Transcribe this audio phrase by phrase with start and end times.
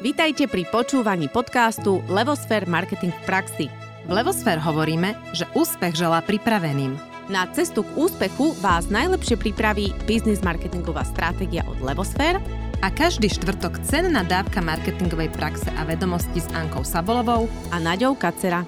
[0.00, 3.66] Vítajte pri počúvaní podcastu Levosfér Marketing v praxi.
[4.08, 6.96] V Levosfér hovoríme, že úspech želá pripraveným.
[7.28, 12.40] Na cestu k úspechu vás najlepšie pripraví biznis marketingová stratégia od Levosfér
[12.80, 18.64] a každý štvrtok cenná dávka marketingovej praxe a vedomosti s Ankou Sabolovou a Naďou Kacera.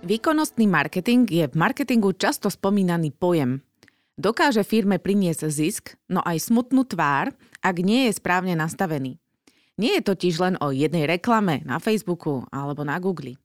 [0.00, 3.60] Výkonnostný marketing je v marketingu často spomínaný pojem.
[4.16, 9.21] Dokáže firme priniesť zisk, no aj smutnú tvár, ak nie je správne nastavený.
[9.80, 13.40] Nie je totiž len o jednej reklame na Facebooku alebo na Google.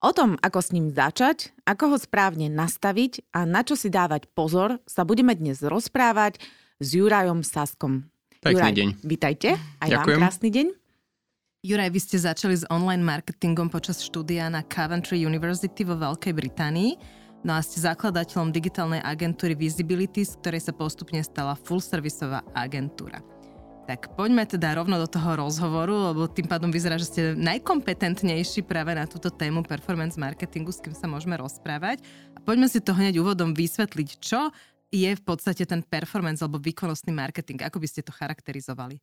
[0.00, 4.32] O tom, ako s ním začať, ako ho správne nastaviť a na čo si dávať
[4.32, 6.40] pozor, sa budeme dnes rozprávať
[6.80, 8.08] s Jurajom Saskom.
[8.40, 8.88] Pekný Juraj, deň.
[9.04, 9.48] Vítajte.
[9.76, 10.16] Aj Ďakujem.
[10.16, 10.66] vám krásny deň.
[11.60, 16.96] Juraj, vy ste začali s online marketingom počas štúdia na Coventry University vo Veľkej Británii.
[17.44, 23.20] No a ste zakladateľom digitálnej agentúry Visibility, z ktorej sa postupne stala full-servisová agentúra.
[23.90, 28.94] Tak poďme teda rovno do toho rozhovoru, lebo tým pádom vyzerá, že ste najkompetentnejší práve
[28.94, 31.98] na túto tému performance marketingu, s kým sa môžeme rozprávať.
[32.30, 34.54] A poďme si to hneď úvodom vysvetliť, čo
[34.94, 37.66] je v podstate ten performance alebo výkonnostný marketing.
[37.66, 39.02] Ako by ste to charakterizovali?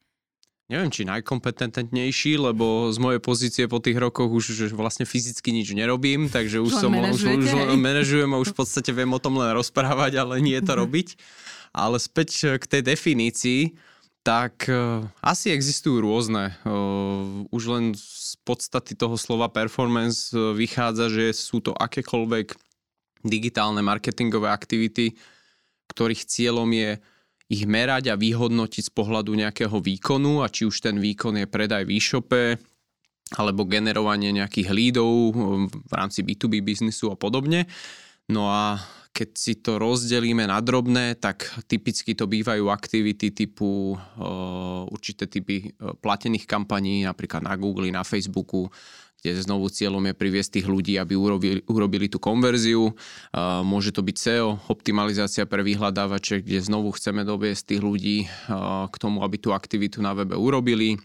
[0.71, 6.31] Neviem, či najkompetentnejší, lebo z mojej pozície po tých rokoch už vlastne fyzicky nič nerobím,
[6.31, 9.51] takže už som už, už len manažujem a už v podstate viem o tom len
[9.51, 11.19] rozprávať, ale nie to robiť.
[11.75, 13.75] Ale späť k tej definícii,
[14.27, 16.51] tak eh, asi existujú rôzne.
[16.51, 22.51] Eh, Už len z podstaty toho slova performance eh, vychádza, že sú to akékoľvek
[23.23, 25.15] digitálne marketingové aktivity,
[25.87, 26.99] ktorých cieľom je
[27.47, 31.87] ich merať a vyhodnotiť z pohľadu nejakého výkonu a či už ten výkon je predaj
[31.87, 32.59] v e-shope
[33.39, 35.11] alebo generovanie nejakých lídov
[35.67, 37.67] v rámci B2B biznisu a podobne.
[38.27, 38.75] No a
[39.15, 45.73] keď si to rozdelíme na drobné, tak typicky to bývajú aktivity typu uh, určité typy
[45.73, 48.69] uh, platených kampaní, napríklad na Google, na Facebooku,
[49.17, 52.93] kde znovu cieľom je priviesť tých ľudí, aby urobili, urobili tú konverziu.
[53.33, 58.17] Uh, môže to byť SEO, optimalizácia pre vyhľadávače, kde znovu chceme doviesť tých ľudí
[58.91, 61.01] k tomu, aby tú aktivitu na webe urobili.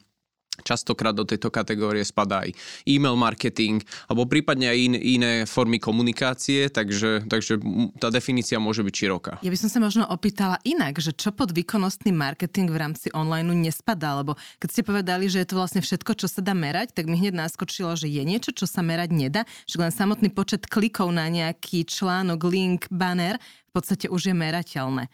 [0.60, 2.52] Častokrát do tejto kategórie spadá aj
[2.84, 7.56] e-mail marketing alebo prípadne aj in, iné formy komunikácie, takže, takže
[7.96, 9.32] tá definícia môže byť široká.
[9.40, 13.48] Ja by som sa možno opýtala inak, že čo pod výkonnostný marketing v rámci online
[13.64, 17.08] nespadá, lebo keď ste povedali, že je to vlastne všetko, čo sa dá merať, tak
[17.08, 21.08] mi hneď naskočilo, že je niečo, čo sa merať nedá, že len samotný počet klikov
[21.16, 23.40] na nejaký článok, link, banner
[23.72, 25.08] v podstate už je merateľné.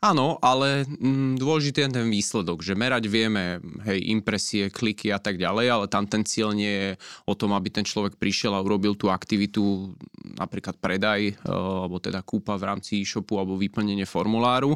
[0.00, 5.36] Áno, ale mm, dôležitý je ten výsledok, že merať vieme, hej, impresie, kliky a tak
[5.36, 6.90] ďalej, ale tam ten cieľ nie je
[7.28, 9.92] o tom, aby ten človek prišiel a urobil tú aktivitu,
[10.40, 14.72] napríklad predaj, e, alebo teda kúpa v rámci e-shopu alebo vyplnenie formuláru,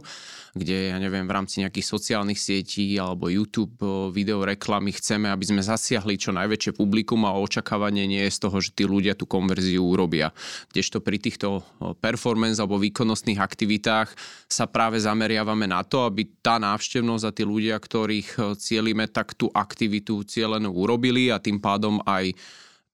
[0.53, 5.45] kde, ja neviem, v rámci nejakých sociálnych sietí alebo YouTube e, video reklamy chceme, aby
[5.49, 9.25] sme zasiahli čo najväčšie publikum a očakávanie nie je z toho, že tí ľudia tú
[9.25, 10.37] konverziu urobia.
[10.69, 14.13] Kdežto pri týchto e, performance alebo výkonnostných aktivitách
[14.53, 19.39] sa práve zameriavame na to, aby tá návštevnosť a tí ľudia, ktorých e, cielime, tak
[19.39, 22.35] tú aktivitu cielenú urobili a tým pádom aj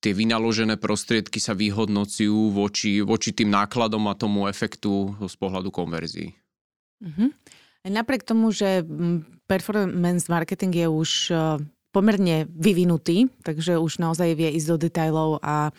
[0.00, 6.36] tie vynaložené prostriedky sa vyhodnocujú voči, voči tým nákladom a tomu efektu z pohľadu konverzií.
[7.00, 7.26] Mhm.
[7.80, 11.56] Aj Napriek tomu, že mm, performance marketing je už eh,
[11.90, 15.74] pomerne vyvinutý, takže už naozaj vie ísť do detajlov a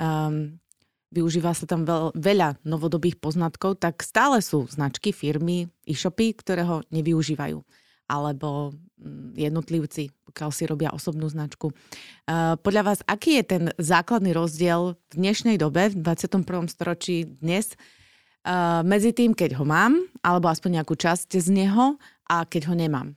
[0.00, 0.56] um,
[1.12, 6.80] využíva sa tam veľ, veľa novodobých poznatkov, tak stále sú značky, firmy, e-shopy, ktoré ho
[6.88, 7.60] nevyužívajú.
[8.08, 11.70] Alebo mm, jednotlivci, pokiaľ si robia osobnú značku.
[12.26, 16.72] Uh, podľa vás, aký je ten základný rozdiel v dnešnej dobe, v 21.
[16.72, 17.76] storočí dnes,
[18.48, 22.74] uh, medzi tým, keď ho mám, alebo aspoň nejakú časť z neho a keď ho
[22.74, 23.12] nemám.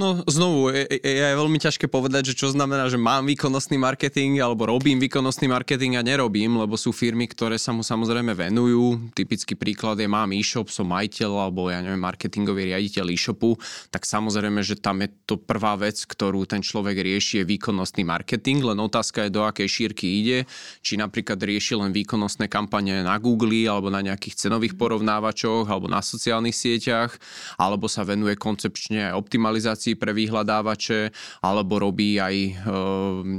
[0.00, 4.40] No znovu, je, je, je veľmi ťažké povedať, že čo znamená, že mám výkonnostný marketing
[4.40, 9.12] alebo robím výkonnostný marketing a nerobím, lebo sú firmy, ktoré sa mu samozrejme venujú.
[9.12, 13.60] Typický príklad je mám e-shop, som majiteľ alebo ja neviem, marketingový riaditeľ e-shopu,
[13.92, 18.64] tak samozrejme, že tam je to prvá vec, ktorú ten človek rieši, je výkonnostný marketing,
[18.64, 20.48] len otázka je, do akej šírky ide,
[20.80, 26.00] či napríklad rieši len výkonnostné kampane na Google alebo na nejakých cenových porovnávačoch alebo na
[26.00, 27.12] sociálnych sieťach,
[27.60, 31.10] alebo sa venuje koncepčne aj optimalizácii pre vyhľadávače,
[31.42, 32.52] alebo robí aj e,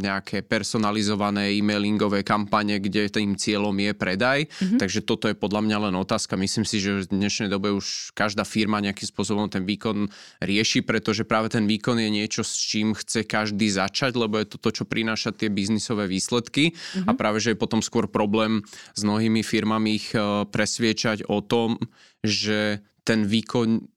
[0.03, 4.39] nejaké personalizované e-mailingové kampane, kde tým cieľom je predaj.
[4.45, 4.79] Mm-hmm.
[4.83, 6.35] Takže toto je podľa mňa len otázka.
[6.35, 10.11] Myslím si, že v dnešnej dobe už každá firma nejakým spôsobom ten výkon
[10.43, 14.57] rieši, pretože práve ten výkon je niečo, s čím chce každý začať, lebo je to
[14.59, 16.75] to, čo prináša tie biznisové výsledky.
[16.75, 17.07] Mm-hmm.
[17.07, 21.79] A práve, že je potom skôr problém s mnohými firmami ich e, presviečať o tom,
[22.23, 23.92] že ten výkon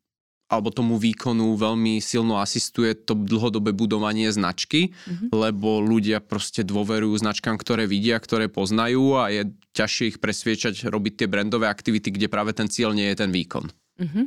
[0.47, 5.29] alebo tomu výkonu veľmi silno asistuje to dlhodobé budovanie značky, mm-hmm.
[5.35, 9.43] lebo ľudia proste dôverujú značkám, ktoré vidia, ktoré poznajú a je
[9.75, 13.67] ťažšie ich presviečať robiť tie brandové aktivity, kde práve ten cieľ nie je ten výkon.
[13.99, 14.25] Mm-hmm.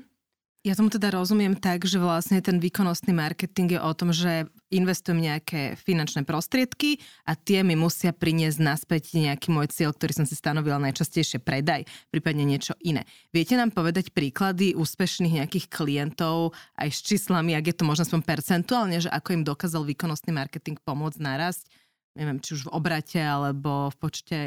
[0.69, 5.17] Ja tomu teda rozumiem tak, že vlastne ten výkonnostný marketing je o tom, že investujem
[5.17, 10.37] nejaké finančné prostriedky a tie mi musia priniesť naspäť nejaký môj cieľ, ktorý som si
[10.37, 13.09] stanovila najčastejšie predaj, prípadne niečo iné.
[13.33, 18.21] Viete nám povedať príklady úspešných nejakých klientov aj s číslami, ak je to možno aspoň
[18.21, 21.65] percentuálne, že ako im dokázal výkonnostný marketing pomôcť narásť,
[22.13, 24.39] neviem, či už v obrate alebo v počte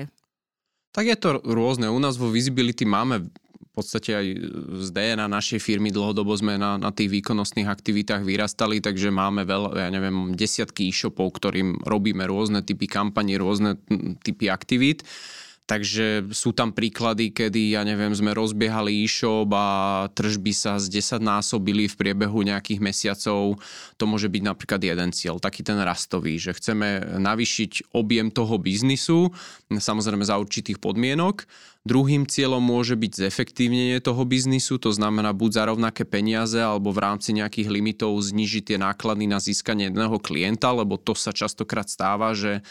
[0.93, 1.89] tak je to rôzne.
[1.89, 3.33] U nás vo Visibility máme
[3.73, 4.27] podstate aj
[4.85, 9.81] z DNA našej firmy dlhodobo sme na, na tých výkonnostných aktivitách vyrastali, takže máme veľa,
[9.81, 13.81] ja neviem, desiatky e-shopov, ktorým robíme rôzne typy kampaní, rôzne
[14.21, 15.09] typy aktivít.
[15.63, 19.69] Takže sú tam príklady, kedy, ja neviem, sme rozbiehali e-shop a
[20.11, 23.63] tržby sa z 10 násobili v priebehu nejakých mesiacov.
[23.97, 29.31] To môže byť napríklad jeden cieľ, taký ten rastový, že chceme navýšiť objem toho biznisu,
[29.71, 31.47] samozrejme za určitých podmienok.
[31.83, 37.03] Druhým cieľom môže byť zefektívnenie toho biznisu, to znamená buď za rovnaké peniaze alebo v
[37.03, 42.35] rámci nejakých limitov znižiť tie náklady na získanie jedného klienta, lebo to sa častokrát stáva,
[42.39, 42.63] že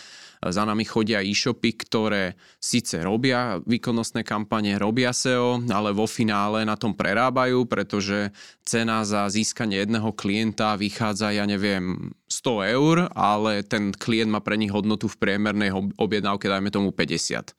[0.50, 6.74] za nami chodia e-shopy, ktoré síce robia výkonnostné kampane, robia SEO, ale vo finále na
[6.74, 8.34] tom prerábajú, pretože
[8.66, 14.58] cena za získanie jedného klienta vychádza, ja neviem, 100 eur, ale ten klient má pre
[14.58, 15.70] nich hodnotu v priemernej
[16.02, 17.54] objednávke, dajme tomu 50.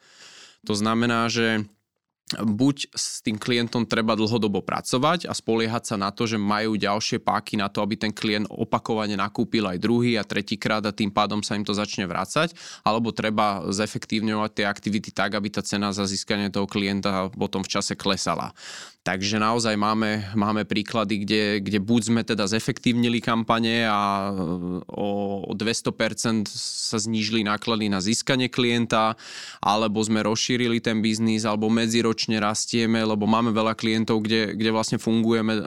[0.67, 1.63] To znamená, že
[2.41, 7.21] buď s tým klientom treba dlhodobo pracovať a spoliehať sa na to, že majú ďalšie
[7.21, 11.13] páky na to, aby ten klient opakovane nakúpil aj druhý a tretí krát a tým
[11.13, 12.55] pádom sa im to začne vrácať,
[12.87, 17.73] alebo treba zefektívňovať tie aktivity tak, aby tá cena za získanie toho klienta potom v
[17.73, 18.57] čase klesala.
[19.03, 24.79] Takže naozaj máme, máme príklady, kde, kde buď sme teda zefektívnili kampane a e,
[25.43, 29.19] o 200% sa znížili náklady na získanie klienta,
[29.59, 35.03] alebo sme rozšírili ten biznis, alebo medziročne rastieme, lebo máme veľa klientov, kde, kde vlastne
[35.03, 35.67] fungujeme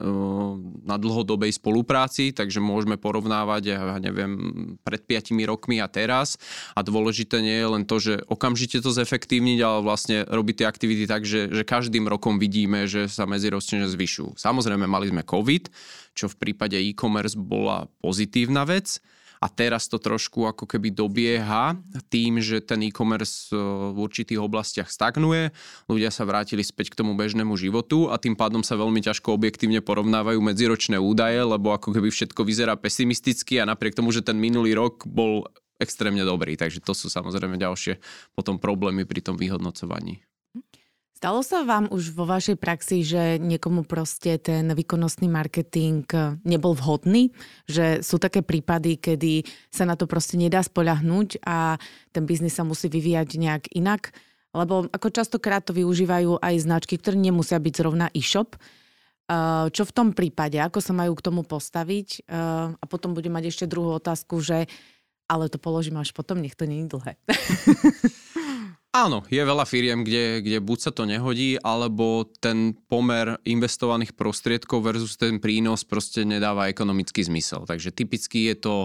[0.88, 4.31] na dlhodobej spolupráci, takže môžeme porovnávať, ja neviem,
[4.88, 6.40] pred 5 rokmi a teraz.
[6.72, 11.04] A dôležité nie je len to, že okamžite to zefektívniť, ale vlastne robiť tie aktivity
[11.04, 14.38] tak, že, že každým rokom vidíme, že sa medziročne zvyšujú.
[14.39, 15.69] Samozrejme, mali sme COVID,
[16.16, 19.01] čo v prípade e-commerce bola pozitívna vec,
[19.44, 21.75] a teraz to trošku ako keby dobieha
[22.10, 23.60] tým, že ten e-commerce e,
[23.94, 25.51] v určitých oblastiach stagnuje,
[25.86, 29.86] ľudia sa vrátili späť k tomu bežnému životu a tým pádom sa veľmi ťažko objektívne
[29.86, 34.74] porovnávajú medziročné údaje, lebo ako keby všetko vyzerá pesimisticky a napriek tomu, že ten minulý
[34.74, 35.45] rok bol
[35.78, 36.56] extrémne dobrý.
[36.56, 38.00] Takže to sú samozrejme ďalšie
[38.33, 40.24] potom problémy pri tom vyhodnocovaní.
[41.16, 46.04] Stalo sa vám už vo vašej praxi, že niekomu proste ten výkonnostný marketing
[46.44, 47.32] nebol vhodný?
[47.72, 51.80] Že sú také prípady, kedy sa na to proste nedá spoľahnúť a
[52.12, 54.12] ten biznis sa musí vyvíjať nejak inak?
[54.52, 58.60] Lebo ako častokrát to využívajú aj značky, ktoré nemusia byť zrovna e-shop.
[59.72, 60.60] Čo v tom prípade?
[60.60, 62.28] Ako sa majú k tomu postaviť?
[62.76, 64.68] A potom budem mať ešte druhú otázku, že
[65.32, 67.16] ale to položím až potom, nech to nie dlhé.
[68.95, 74.88] Áno, je veľa firiem, kde, kde buď sa to nehodí, alebo ten pomer investovaných prostriedkov
[74.88, 77.68] versus ten prínos proste nedáva ekonomický zmysel.
[77.68, 78.75] Takže typicky je to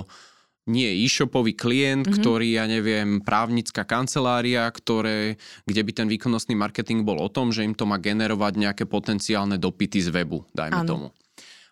[0.67, 2.19] nie e-shopový klient, mm-hmm.
[2.19, 7.63] ktorý, ja neviem, právnická kancelária, ktoré, kde by ten výkonnostný marketing bol o tom, že
[7.63, 10.91] im to má generovať nejaké potenciálne dopity z webu, dajme ano.
[10.91, 11.07] tomu.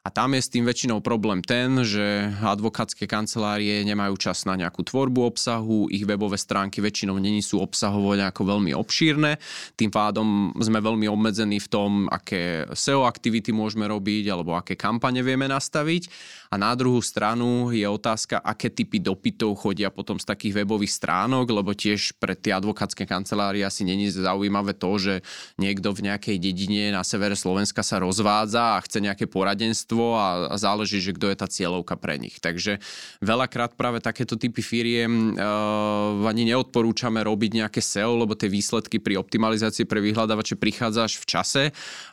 [0.08, 4.80] A tam je s tým väčšinou problém ten, že advokátske kancelárie nemajú čas na nejakú
[4.80, 9.36] tvorbu obsahu, ich webové stránky väčšinou není sú obsahovo nejako veľmi obšírne,
[9.76, 15.20] tým pádom sme veľmi obmedzení v tom, aké SEO aktivity môžeme robiť alebo aké kampane
[15.20, 16.08] vieme nastaviť.
[16.48, 21.44] A na druhú stranu je otázka, aké typy dopytov chodia potom z takých webových stránok,
[21.52, 25.14] lebo tiež pre tie advokátske kancelárie asi není zaujímavé to, že
[25.60, 30.54] niekto v nejakej dedine na severe Slovenska sa rozvádza a chce nejaké poradenstvo množstvo a,
[30.54, 32.38] a záleží, že kto je tá cieľovka pre nich.
[32.38, 32.78] Takže
[33.18, 39.18] veľakrát práve takéto typy firiem uh, ani neodporúčame robiť nejaké SEO, lebo tie výsledky pri
[39.18, 41.62] optimalizácii pre vyhľadávače prichádza až v čase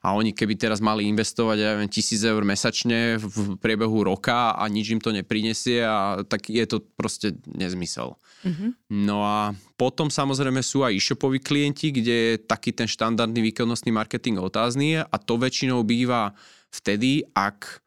[0.02, 4.64] a oni keby teraz mali investovať ja neviem, tisíc eur mesačne v priebehu roka a
[4.66, 8.18] nič im to neprinesie a tak je to proste nezmysel.
[8.46, 8.70] Mm-hmm.
[9.06, 14.38] No a potom samozrejme sú aj e-shopoví klienti, kde je taký ten štandardný výkonnostný marketing
[14.38, 16.38] otázny a to väčšinou býva
[16.76, 17.85] vtedy, ak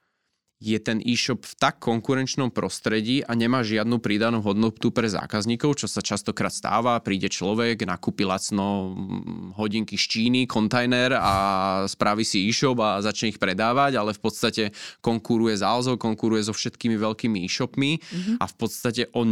[0.59, 5.87] je ten e-shop v tak konkurenčnom prostredí a nemá žiadnu pridanú hodnotu pre zákazníkov, čo
[5.87, 6.99] sa častokrát stáva.
[6.99, 11.35] Príde človek, nakúpi lacno mm, hodinky z Číny, kontajner a
[11.87, 16.51] spraví si e-shop a začne ich predávať, ale v podstate konkuruje s Alzo, konkuruje so
[16.51, 18.37] všetkými veľkými e-shopmi mm-hmm.
[18.43, 19.31] a v podstate on,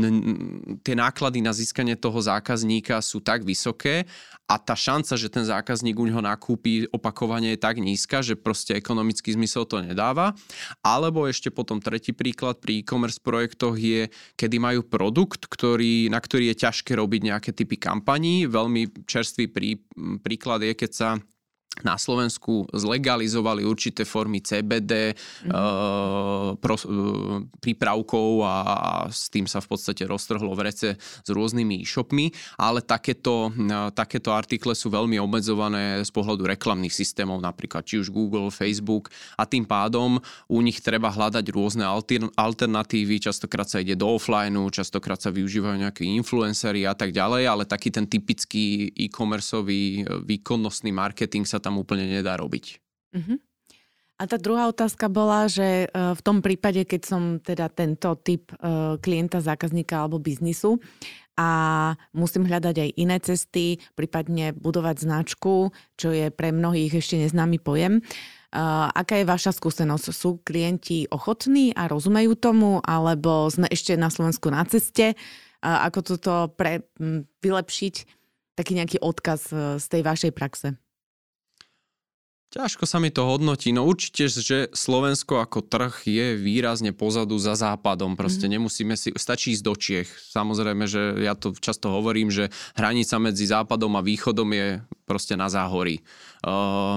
[0.86, 4.06] tie náklady na získanie toho zákazníka sú tak vysoké
[4.46, 8.78] a tá šanca, že ten zákazník u neho nakúpi opakovanie je tak nízka, že proste
[8.78, 10.38] ekonomický zmysel to nedáva.
[10.86, 16.52] Alebo ešte potom tretí príklad pri e-commerce projektoch je, kedy majú produkt, ktorý, na ktorý
[16.52, 18.44] je ťažké robiť nejaké typy kampaní.
[18.44, 19.80] Veľmi čerstvý prí,
[20.20, 21.08] príklad je, keď sa
[21.84, 25.50] na Slovensku zlegalizovali určité formy CBD mm.
[25.52, 31.28] uh, pro, uh, prípravkov a, a s tým sa v podstate roztrhlo v rece s
[31.28, 37.84] rôznymi e-shopmi, ale takéto, uh, takéto artikle sú veľmi obmedzované z pohľadu reklamných systémov, napríklad
[37.84, 40.16] či už Google, Facebook a tým pádom
[40.48, 45.76] u nich treba hľadať rôzne alter, alternatívy, častokrát sa ide do offlineu, častokrát sa využívajú
[45.82, 52.06] nejaké influencery a tak ďalej, ale taký ten typický e-commerceový výkonnostný marketing sa tam úplne
[52.06, 52.78] nedá robiť.
[53.10, 53.42] Uh-huh.
[54.16, 58.48] A tá druhá otázka bola, že e, v tom prípade, keď som teda tento typ
[58.48, 60.80] e, klienta, zákazníka alebo biznisu
[61.36, 61.50] a
[62.16, 65.68] musím hľadať aj iné cesty, prípadne budovať značku,
[66.00, 68.00] čo je pre mnohých ešte neznámy pojem.
[68.00, 68.02] E,
[68.88, 70.06] aká je vaša skúsenosť?
[70.08, 75.12] Sú klienti ochotní a rozumejú tomu, alebo sme ešte na Slovensku na ceste?
[75.60, 76.88] Ako toto pre,
[77.44, 77.94] vylepšiť?
[78.56, 80.80] Taký nejaký odkaz z tej vašej praxe.
[82.46, 83.74] Ťažko sa mi to hodnotí.
[83.74, 88.14] No určite, že Slovensko ako trh je výrazne pozadu za západom.
[88.14, 88.52] Proste mm.
[88.56, 89.10] nemusíme si...
[89.18, 90.08] Stačí ísť do Čiech.
[90.30, 94.68] Samozrejme, že ja to často hovorím, že hranica medzi západom a východom je
[95.04, 96.06] proste na záhorí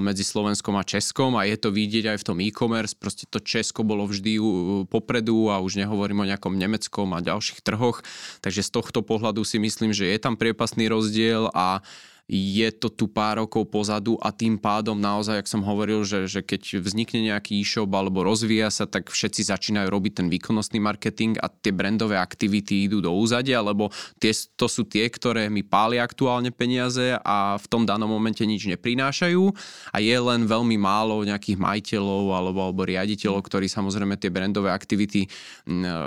[0.05, 2.93] medzi Slovenskom a Českom a je to vidieť aj v tom e-commerce.
[2.93, 4.37] Proste to Česko bolo vždy
[4.85, 8.05] popredu a už nehovorím o nejakom nemeckom a ďalších trhoch.
[8.45, 11.81] Takže z tohto pohľadu si myslím, že je tam priepasný rozdiel a
[12.29, 16.45] je to tu pár rokov pozadu a tým pádom naozaj, ak som hovoril, že, že
[16.45, 21.50] keď vznikne nejaký e-shop alebo rozvíja sa, tak všetci začínajú robiť ten výkonnostný marketing a
[21.50, 23.89] tie brandové aktivity idú do úzadia, lebo
[24.21, 28.69] tie, to sú tie, ktoré mi pália aktuálne peniaze a v tom danom momente nič
[28.69, 29.43] neprinášajú.
[29.89, 35.25] A je len veľmi málo nejakých majiteľov alebo, alebo riaditeľov, ktorí samozrejme tie brandové aktivity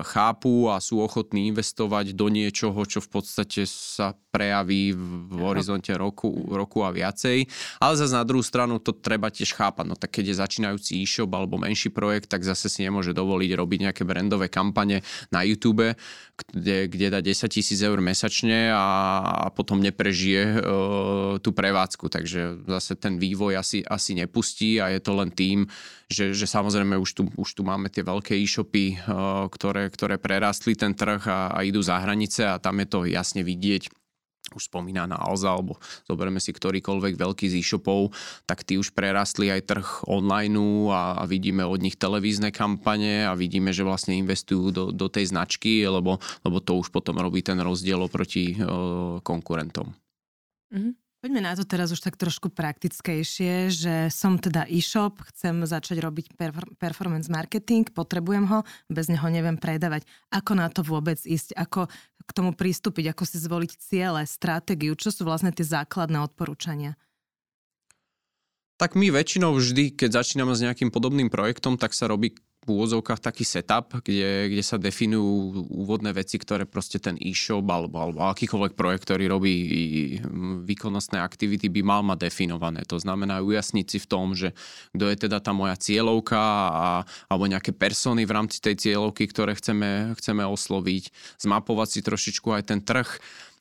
[0.07, 6.28] chápu a sú ochotní investovať do niečoho, čo v podstate sa prejaví v horizonte roku,
[6.52, 7.49] roku a viacej.
[7.81, 9.85] Ale zase na druhú stranu to treba tiež chápať.
[9.88, 13.78] No tak keď je začínajúci e-shop alebo menší projekt, tak zase si nemôže dovoliť robiť
[13.88, 15.00] nejaké brandové kampane
[15.33, 15.97] na YouTube,
[16.52, 18.87] kde, kde dá 10 tisíc eur mesačne a,
[19.25, 20.57] a potom neprežije e,
[21.40, 22.12] tú prevádzku.
[22.12, 25.64] Takže zase ten vývoj asi, asi nepustí a je to len tým,
[26.12, 29.07] že, že samozrejme už tu, už tu máme tie veľké e-shopy, e,
[29.49, 33.40] ktoré, ktoré prerastli ten trh a, a idú za hranice a tam je to jasne
[33.40, 34.01] vidieť
[34.56, 38.12] už spomínaná Alza, alebo zoberieme si ktorýkoľvek veľký z e-shopov,
[38.47, 40.54] tak tí už prerastli aj trh online
[40.92, 45.32] a, a vidíme od nich televízne kampane a vidíme, že vlastne investujú do, do tej
[45.32, 49.94] značky, lebo, lebo to už potom robí ten rozdiel oproti uh, konkurentom.
[50.73, 51.01] Mm-hmm.
[51.23, 56.35] Poďme na to teraz už tak trošku praktickejšie, že som teda e-shop, chcem začať robiť
[56.83, 60.02] performance marketing, potrebujem ho, bez neho neviem predávať.
[60.35, 61.87] Ako na to vôbec ísť, ako
[62.26, 66.99] k tomu pristúpiť, ako si zvoliť ciele, stratégiu, čo sú vlastne tie základné odporúčania?
[68.83, 73.19] Tak my väčšinou vždy, keď začíname s nejakým podobným projektom, tak sa robí v úvodzovkách
[73.19, 78.78] taký setup, kde, kde sa definujú úvodné veci, ktoré proste ten e-shop alebo, alebo akýkoľvek
[78.78, 79.54] projekt, ktorý robí
[80.62, 82.87] výkonnostné aktivity, by mal mať definované.
[82.87, 84.54] To znamená ujasniť si v tom, že
[84.95, 86.88] kto je teda tá moja cieľovka a,
[87.26, 91.11] alebo nejaké persony v rámci tej cieľovky, ktoré chceme, chceme osloviť,
[91.42, 93.11] zmapovať si trošičku aj ten trh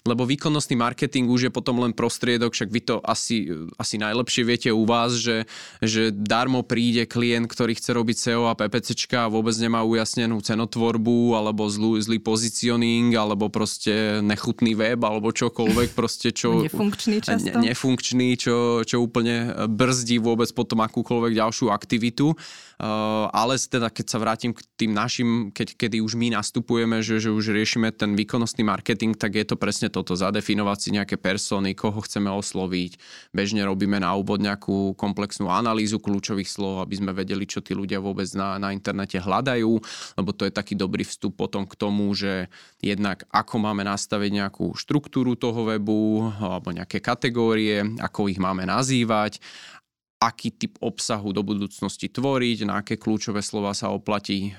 [0.01, 3.45] lebo výkonnostný marketing už je potom len prostriedok, však vy to asi,
[3.77, 5.45] asi najlepšie viete u vás, že,
[5.77, 11.37] že darmo príde klient, ktorý chce robiť SEO a PPCčka a vôbec nemá ujasnenú cenotvorbu
[11.37, 16.65] alebo zlý, zlý pozicioning alebo proste nechutný web alebo čokoľvek proste, čo...
[16.65, 17.53] Nefunkčný často.
[17.61, 22.33] Ne, nefunkčný, čo, čo úplne brzdí vôbec potom akúkoľvek ďalšiu aktivitu.
[22.81, 27.21] Uh, ale teda keď sa vrátim k tým našim, keď, kedy už my nastupujeme, že,
[27.21, 31.75] že už riešime ten výkonnostný marketing, tak je to presne toto, zadefinovať si nejaké persony,
[31.75, 32.97] koho chceme osloviť.
[33.35, 37.99] Bežne robíme na úvod nejakú komplexnú analýzu kľúčových slov, aby sme vedeli, čo tí ľudia
[37.99, 39.71] vôbec na, na internete hľadajú,
[40.15, 42.47] lebo to je taký dobrý vstup potom k tomu, že
[42.79, 49.43] jednak ako máme nastaviť nejakú štruktúru toho webu alebo nejaké kategórie, ako ich máme nazývať
[50.21, 54.53] aký typ obsahu do budúcnosti tvoriť, na aké kľúčové slova sa oplatí,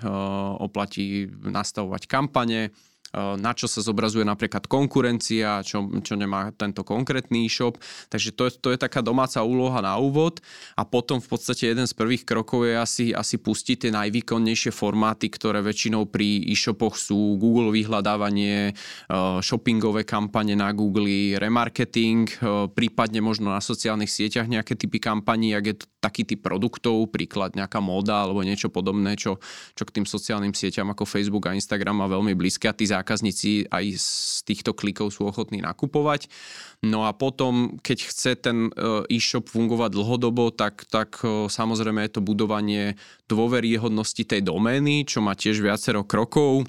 [0.58, 7.45] oplatí nastavovať kampane, Eh, na čo sa zobrazuje napríklad konkurencia, čo, čo nemá tento konkrétny
[7.45, 7.76] e-shop.
[8.09, 10.40] Takže to je, to je taká domáca úloha na úvod
[10.76, 15.28] a potom v podstate jeden z prvých krokov je asi, asi pustiť tie najvýkonnejšie formáty,
[15.28, 23.21] ktoré väčšinou pri e-shopoch sú Google vyhľadávanie, eh, shoppingové kampane na Google, remarketing, eh, prípadne
[23.21, 27.78] možno na sociálnych sieťach nejaké typy kampaní, ak je to taký typ produktov, príklad nejaká
[27.78, 29.38] móda alebo niečo podobné, čo,
[29.78, 33.85] čo k tým sociálnym sieťam ako Facebook a Instagram má veľmi blízke a tí aj
[33.99, 34.09] z
[34.47, 36.30] týchto klikov sú ochotní nakupovať.
[36.82, 42.12] No a potom, keď chce ten e, e-shop fungovať dlhodobo, tak, tak e, samozrejme je
[42.18, 42.99] to budovanie
[43.30, 46.66] dôveryhodnosti tej domény, čo má tiež viacero krokov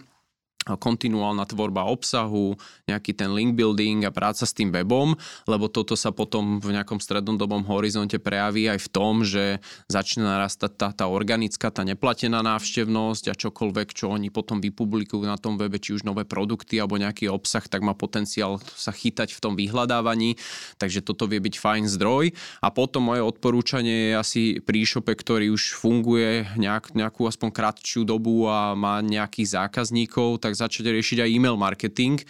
[0.66, 2.56] kontinuálna tvorba obsahu,
[2.88, 5.16] nejaký ten link building a práca s tým webom,
[5.48, 9.60] lebo toto sa potom v nejakom strednodobom horizonte prejaví aj v tom, že
[9.92, 15.36] začne narastať tá, tá organická, tá neplatená návštevnosť a čokoľvek, čo oni potom vypublikujú na
[15.36, 19.40] tom webe, či už nové produkty alebo nejaký obsah, tak má potenciál sa chytať v
[19.44, 20.40] tom vyhľadávaní,
[20.80, 22.32] takže toto vie byť fajn zdroj.
[22.64, 28.08] A potom moje odporúčanie je asi pri e-shope, ktorý už funguje nejak, nejakú aspoň krátšiu
[28.08, 32.22] dobu a má nejakých zákazníkov, tak tak začať riešiť aj e-mail marketing,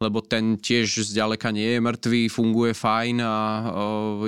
[0.00, 3.34] lebo ten tiež zďaleka nie je mŕtvý, funguje fajn a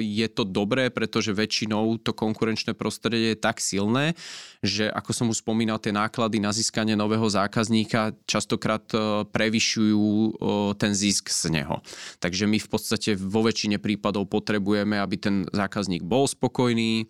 [0.00, 4.16] je to dobré, pretože väčšinou to konkurenčné prostredie je tak silné,
[4.62, 10.30] že ako som už spomínal, tie náklady na získanie nového zákazníka častokrát e, prevyšujú e,
[10.78, 11.82] ten zisk z neho.
[12.22, 17.04] Takže my v podstate vo väčšine prípadov potrebujeme, aby ten zákazník bol spokojný, e,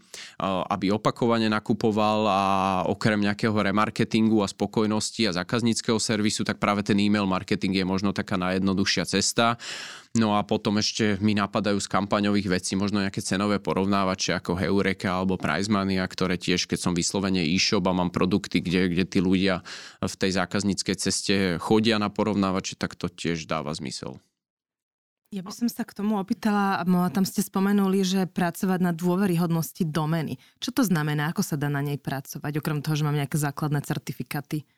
[0.72, 2.42] aby opakovane nakupoval a
[2.88, 8.16] okrem nejakého remarketingu a spokojnosti a zákazníckého servisu, tak práve ten e-mail marketing je možno
[8.16, 9.60] taká najjednoduchšia cesta.
[10.12, 15.08] No a potom ešte mi napadajú z kampaňových vecí možno nejaké cenové porovnávače ako Heureka
[15.08, 19.64] alebo Prizemania, ktoré tiež, keď som vyslovene e-shop a mám produkty, kde, kde tí ľudia
[20.04, 24.20] v tej zákazníckej ceste chodia na porovnávače, tak to tiež dáva zmysel.
[25.32, 30.36] Ja by som sa k tomu opýtala, tam ste spomenuli, že pracovať na dôveryhodnosti domény.
[30.60, 31.32] Čo to znamená?
[31.32, 34.68] Ako sa dá na nej pracovať, okrem toho, že mám nejaké základné certifikáty?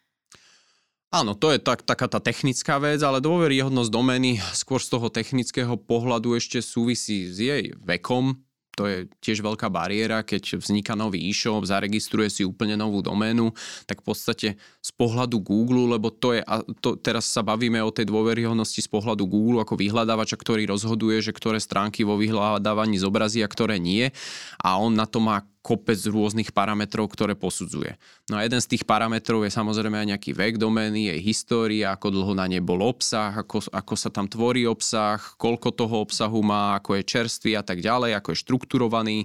[1.14, 5.79] Áno, to je tak, taká tá technická vec, ale dôveryhodnosť domény skôr z toho technického
[5.79, 8.35] pohľadu ešte súvisí s jej vekom,
[8.74, 13.55] to je tiež veľká bariéra, keď vzniká nový e-shop, zaregistruje si úplne novú doménu,
[13.87, 16.42] tak v podstate z pohľadu Google, lebo to je,
[16.83, 21.31] to, teraz sa bavíme o tej dôveryhodnosti z pohľadu Google ako vyhľadávača, ktorý rozhoduje, že
[21.31, 24.11] ktoré stránky vo vyhľadávaní zobrazí a ktoré nie
[24.59, 27.96] a on na to má kopec rôznych parametrov, ktoré posudzuje.
[28.29, 32.12] No a jeden z tých parametrov je samozrejme aj nejaký vek domény, jej história, ako
[32.12, 36.77] dlho na nej bol obsah, ako, ako sa tam tvorí obsah, koľko toho obsahu má,
[36.77, 39.18] ako je čerstvý a tak ďalej, ako je štrukturovaný.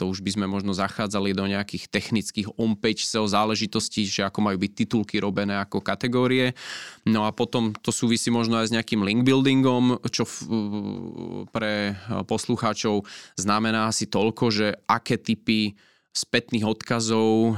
[0.00, 4.56] To už by sme možno zachádzali do nejakých technických on-page SEO záležitostí, že ako majú
[4.64, 6.56] byť titulky robené ako kategórie.
[7.04, 10.24] No a potom to súvisí možno aj s nejakým link buildingom, čo
[11.52, 13.04] pre poslucháčov
[13.36, 15.76] znamená asi toľko, že aké typy
[16.12, 17.56] spätných odkazov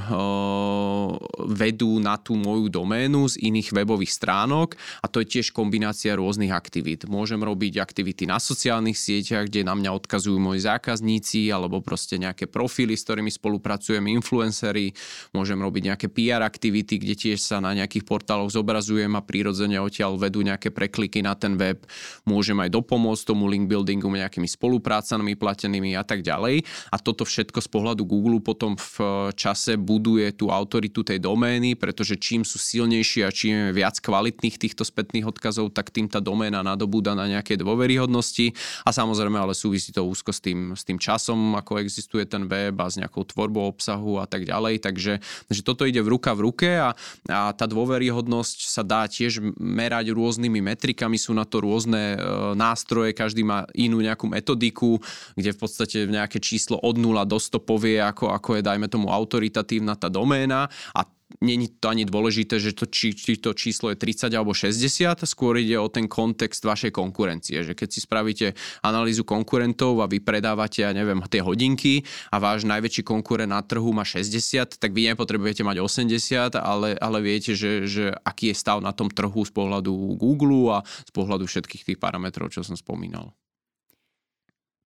[1.43, 6.55] vedú na tú moju doménu z iných webových stránok a to je tiež kombinácia rôznych
[6.55, 7.11] aktivít.
[7.11, 12.47] Môžem robiť aktivity na sociálnych sieťach, kde na mňa odkazujú moji zákazníci alebo proste nejaké
[12.47, 14.95] profily, s ktorými spolupracujem, influencery.
[15.35, 20.15] Môžem robiť nejaké PR aktivity, kde tiež sa na nejakých portáloch zobrazujem a prírodzene odtiaľ
[20.15, 21.83] vedú nejaké prekliky na ten web.
[22.23, 26.63] Môžem aj dopomôcť tomu link buildingu nejakými spoluprácami platenými a tak ďalej.
[26.95, 31.75] A toto všetko z pohľadu Google potom v eh, čase buduje tú autoritu tej domény,
[31.81, 36.21] pretože čím sú silnejšie a čím je viac kvalitných týchto spätných odkazov, tak tým tá
[36.21, 38.53] doména nadobúda na nejaké dôveryhodnosti.
[38.85, 42.77] A samozrejme ale súvisí to úzko s tým, s tým časom, ako existuje ten web
[42.77, 44.85] a s nejakou tvorbou obsahu a tak ďalej.
[44.85, 45.13] Takže
[45.49, 46.93] že toto ide v ruka v ruke a,
[47.31, 52.19] a tá dôveryhodnosť sa dá tiež merať rôznymi metrikami, sú na to rôzne e,
[52.59, 54.99] nástroje, každý má inú nejakú metodiku,
[55.39, 59.09] kde v podstate nejaké číslo od 0 do 100 povie, ako, ako je, dajme tomu,
[59.09, 61.07] autoritatívna tá doména a
[61.43, 65.59] Není to ani dôležité, že to, či, či to číslo je 30 alebo 60, skôr
[65.59, 67.67] ide o ten kontext vašej konkurencie.
[67.67, 68.47] Že keď si spravíte
[68.87, 73.91] analýzu konkurentov a vy predávate, ja neviem, tie hodinky a váš najväčší konkurent na trhu
[73.91, 78.79] má 60, tak vy nepotrebujete mať 80, ale, ale viete, že, že aký je stav
[78.79, 83.35] na tom trhu z pohľadu Google a z pohľadu všetkých tých parametrov, čo som spomínal.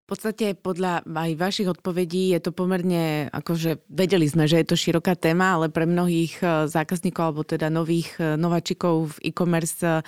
[0.09, 5.12] Podstate podľa aj vašich odpovedí je to pomerne, akože vedeli sme, že je to široká
[5.12, 10.01] téma, ale pre mnohých e, zákazníkov alebo teda nových e, nováčikov v e-commerce e,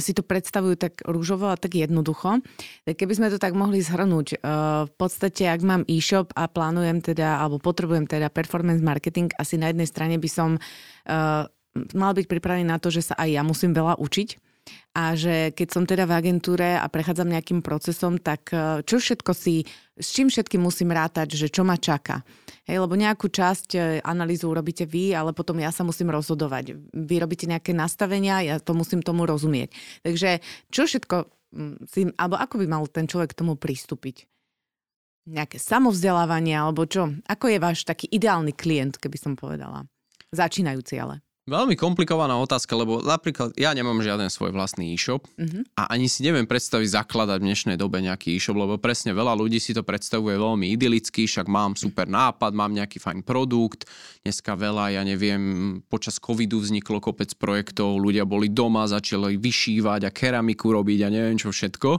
[0.00, 2.40] si to predstavujú tak rúžovo a tak jednoducho.
[2.88, 4.40] Keby sme to tak mohli zhrnúť,
[4.88, 9.68] v podstate ak mám e-shop a plánujem teda, alebo potrebujem teda performance marketing, asi na
[9.68, 10.56] jednej strane by som
[11.92, 14.51] mal byť pripravený na to, že sa aj ja musím veľa učiť
[14.92, 19.32] a že keď som teda v agentúre a prechádzam nejakým procesom, tak e, čo všetko
[19.32, 19.64] si,
[19.96, 22.20] s čím všetkým musím rátať, že čo ma čaká.
[22.68, 26.76] Hej, lebo nejakú časť e, analýzu urobíte vy, ale potom ja sa musím rozhodovať.
[26.92, 29.72] Vy robíte nejaké nastavenia, ja to musím tomu rozumieť.
[30.04, 31.16] Takže čo všetko
[31.88, 34.28] si, alebo ako by mal ten človek k tomu pristúpiť?
[35.22, 37.08] Nejaké samovzdelávanie, alebo čo?
[37.30, 39.86] Ako je váš taký ideálny klient, keby som povedala?
[40.34, 41.22] Začínajúci ale.
[41.42, 45.66] Veľmi komplikovaná otázka, lebo napríklad ja nemám žiaden svoj vlastný e-shop uh-huh.
[45.74, 49.58] a ani si neviem predstaviť zakladať v dnešnej dobe nejaký e-shop, lebo presne veľa ľudí
[49.58, 53.90] si to predstavuje veľmi idylicky, však mám super nápad, mám nejaký fajn produkt,
[54.22, 60.14] dneska veľa, ja neviem, počas covidu vzniklo kopec projektov, ľudia boli doma, začali vyšívať a
[60.14, 61.90] keramiku robiť a neviem čo všetko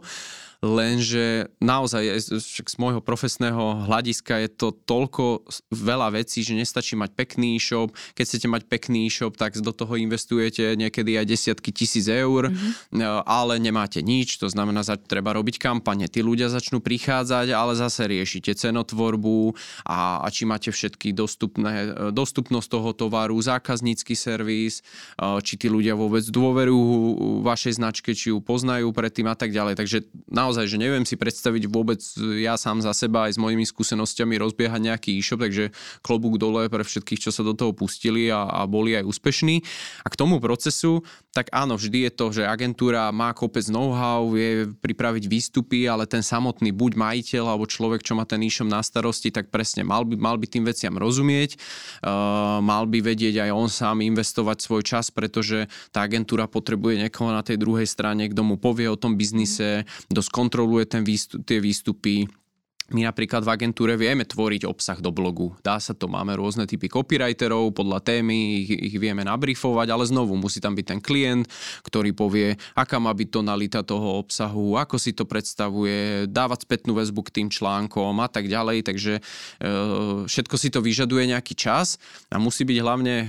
[0.63, 5.43] lenže naozaj z môjho profesného hľadiska je to toľko
[5.75, 7.91] veľa vecí, že nestačí mať pekný e-shop.
[8.15, 13.27] Keď chcete mať pekný e-shop, tak do toho investujete niekedy aj desiatky tisíc eur, mm-hmm.
[13.27, 16.07] ale nemáte nič, to znamená, že treba robiť kampane.
[16.07, 19.51] Tí ľudia začnú prichádzať, ale zase riešite cenotvorbu
[19.83, 24.79] a, a či máte všetky dostupné, dostupnosť toho tovaru, zákaznícky servis,
[25.19, 29.75] či tí ľudia vôbec dôverujú vašej značke, či ju poznajú predtým a tak ďalej.
[29.75, 31.97] Takže naozaj naozaj, že neviem si predstaviť vôbec
[32.37, 35.73] ja sám za seba aj s mojimi skúsenosťami rozbiehať nejaký e-shop, takže
[36.05, 39.65] klobúk dole pre všetkých, čo sa do toho pustili a, a boli aj úspešní.
[40.05, 41.01] A k tomu procesu,
[41.33, 46.21] tak áno, vždy je to, že agentúra má kopec know-how, vie pripraviť výstupy, ale ten
[46.21, 50.13] samotný buď majiteľ alebo človek, čo má ten e-shop na starosti, tak presne mal by,
[50.13, 51.57] mal by tým veciam rozumieť,
[52.05, 57.33] uh, mal by vedieť aj on sám investovať svoj čas, pretože tá agentúra potrebuje niekoho
[57.33, 61.63] na tej druhej strane, kto mu povie o tom biznise, dosť kontroluje ten výstup, tie
[61.63, 62.27] výstupy,
[62.91, 65.55] my napríklad v agentúre vieme tvoriť obsah do blogu.
[65.63, 70.35] Dá sa to, máme rôzne typy copywriterov, podľa témy ich, ich vieme nabrifovať, ale znovu
[70.35, 71.47] musí tam byť ten klient,
[71.87, 77.23] ktorý povie, aká má byť tonalita toho obsahu, ako si to predstavuje, dávať spätnú väzbu
[77.23, 78.83] k tým článkom a tak ďalej.
[78.83, 79.21] Takže e,
[80.27, 81.95] všetko si to vyžaduje nejaký čas
[82.29, 83.27] a musí byť hlavne e,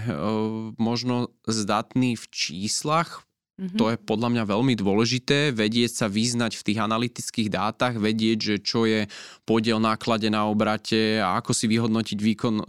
[0.82, 3.22] možno zdatný v číslach,
[3.54, 3.78] Mm-hmm.
[3.78, 8.56] To je podľa mňa veľmi dôležité, vedieť sa vyznať v tých analytických dátach, vedieť, že
[8.58, 9.06] čo je
[9.46, 12.64] podiel náklade na obrate a ako si vyhodnotiť výkon, e,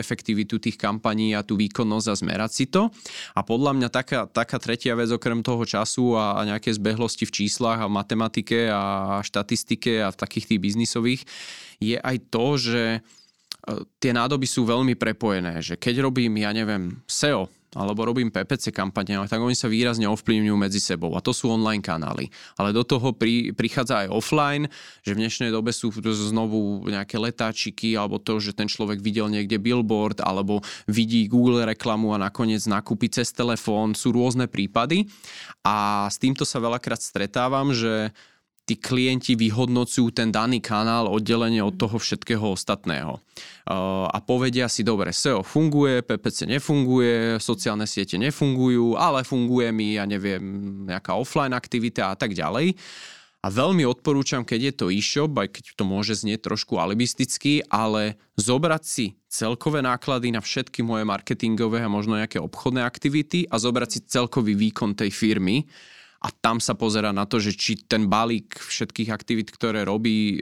[0.00, 2.88] efektivitu tých kampaní a tú výkonnosť a zmerať si to.
[3.36, 7.44] A podľa mňa taká, taká tretia vec okrem toho času a, a nejaké zbehlosti v
[7.44, 11.22] číslach a v matematike a štatistike a v takých tých biznisových
[11.76, 13.00] je aj to, že e,
[14.00, 19.16] tie nádoby sú veľmi prepojené, že keď robím, ja neviem, SEO, alebo robím PPC kampane,
[19.24, 22.28] tak oni sa výrazne ovplyvňujú medzi sebou a to sú online kanály.
[22.60, 24.64] Ale do toho pri, prichádza aj offline,
[25.00, 29.56] že v dnešnej dobe sú znovu nejaké letáčiky alebo to, že ten človek videl niekde
[29.56, 33.96] billboard alebo vidí Google reklamu a nakoniec nakúpi cez telefón.
[33.96, 35.08] Sú rôzne prípady
[35.64, 38.12] a s týmto sa veľakrát stretávam, že
[38.62, 43.18] tí klienti vyhodnocujú ten daný kanál oddelenie od toho všetkého ostatného.
[44.06, 50.06] A povedia si, dobre, SEO funguje, PPC nefunguje, sociálne siete nefungujú, ale funguje mi, ja
[50.06, 50.42] neviem,
[50.86, 52.78] nejaká offline aktivita a tak ďalej.
[53.42, 58.14] A veľmi odporúčam, keď je to e-shop, aj keď to môže znieť trošku alibisticky, ale
[58.38, 63.88] zobrať si celkové náklady na všetky moje marketingové a možno nejaké obchodné aktivity a zobrať
[63.90, 65.66] si celkový výkon tej firmy
[66.22, 70.38] a tam sa pozera na to, že či ten balík všetkých aktivít, ktoré robí,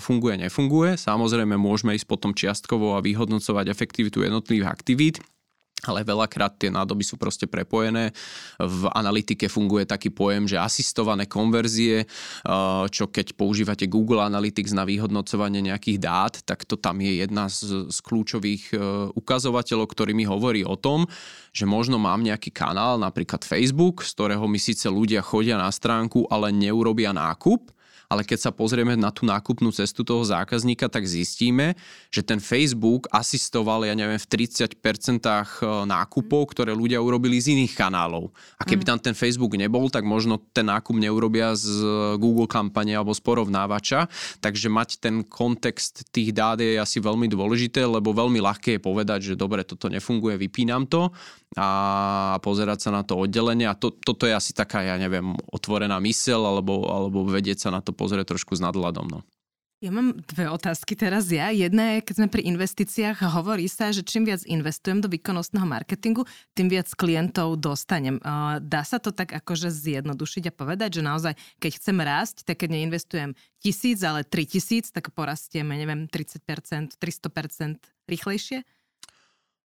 [0.00, 0.96] funguje, nefunguje.
[0.96, 5.16] Samozrejme môžeme ísť potom čiastkovo a vyhodnocovať efektivitu jednotlivých aktivít
[5.88, 8.12] ale veľakrát tie nádoby sú proste prepojené.
[8.60, 12.04] V analytike funguje taký pojem, že asistované konverzie,
[12.92, 17.88] čo keď používate Google Analytics na vyhodnocovanie nejakých dát, tak to tam je jedna z,
[17.88, 18.76] z kľúčových e,
[19.16, 21.08] ukazovateľov, ktorý mi hovorí o tom,
[21.50, 26.28] že možno mám nejaký kanál, napríklad Facebook, z ktorého mi síce ľudia chodia na stránku,
[26.28, 27.79] ale neurobia nákup,
[28.10, 31.78] ale keď sa pozrieme na tú nákupnú cestu toho zákazníka, tak zistíme,
[32.10, 35.38] že ten Facebook asistoval, ja neviem, v 30% e,
[35.86, 38.34] nákupov, ktoré ľudia urobili z iných kanálov.
[38.58, 38.88] A keby mm.
[38.90, 41.70] tam ten Facebook nebol, tak možno ten nákup neurobia z
[42.18, 44.10] Google kampane alebo z porovnávača.
[44.42, 49.20] Takže mať ten kontext tých dát je asi veľmi dôležité, lebo veľmi ľahké je povedať,
[49.32, 51.14] že dobre, toto nefunguje, vypínam to
[51.58, 55.98] a pozerať sa na to oddelenie a to, toto je asi taká, ja neviem, otvorená
[55.98, 59.10] mysel alebo, alebo vedieť sa na to pozrieť trošku s nadhľadom.
[59.10, 59.20] No.
[59.80, 61.48] Ja mám dve otázky teraz ja.
[61.48, 66.28] Jedna je, keď sme pri investíciách, hovorí sa, že čím viac investujem do výkonnostného marketingu,
[66.52, 68.20] tým viac klientov dostanem.
[68.60, 71.32] Dá sa to tak akože zjednodušiť a povedať, že naozaj,
[71.64, 77.80] keď chcem rásť, tak keď neinvestujem tisíc, ale tri tisíc, tak porastieme, neviem, 30%, 300%
[78.04, 78.60] rýchlejšie?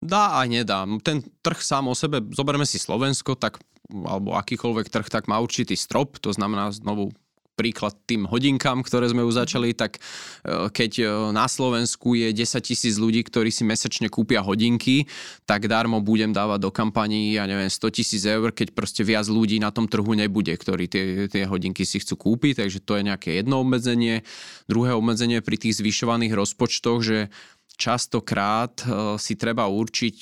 [0.06, 0.86] Dá aj nedá.
[1.02, 3.58] Ten trh sám o sebe, zoberme si Slovensko, tak
[3.89, 7.13] alebo akýkoľvek trh, tak má určitý strop, to znamená znovu
[7.56, 9.98] príklad tým hodinkám, ktoré sme už začali, tak
[10.44, 15.08] e, keď e, na Slovensku je 10 tisíc ľudí, ktorí si mesačne kúpia hodinky,
[15.48, 19.63] tak darmo budem dávať do kampaní, ja neviem, 100 tisíc eur, keď proste viac ľudí
[19.63, 23.39] na tom trhu nebude, ktorí tie, tie hodinky si chcú kúpiť, takže to je nejaké
[23.39, 24.28] jedno obmedzenie.
[24.68, 27.32] Druhé obmedzenie pri tých zvyšovaných rozpočtoch, že
[27.76, 30.18] častokrát e, si treba určiť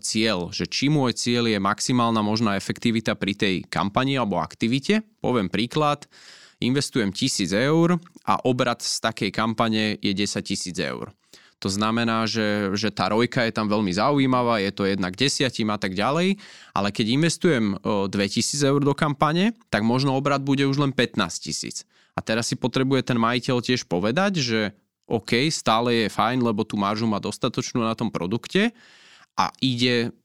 [0.00, 5.02] cieľ, že či môj cieľ je maximálna možná efektivita pri tej kampani alebo aktivite.
[5.18, 6.06] Poviem príklad,
[6.62, 11.12] investujem tisíc eur a obrad z takej kampane je 10 tisíc eur.
[11.62, 15.80] To znamená, že, že tá rojka je tam veľmi zaujímavá, je to jednak desiatim a
[15.80, 16.36] tak ďalej,
[16.76, 21.88] ale keď investujem 2000 eur do kampane, tak možno obrad bude už len 15 tisíc.
[22.12, 24.60] A teraz si potrebuje ten majiteľ tiež povedať, že
[25.04, 28.72] OK, stále je fajn, lebo tú maržu má dostatočnú na tom produkte
[29.36, 30.16] a ide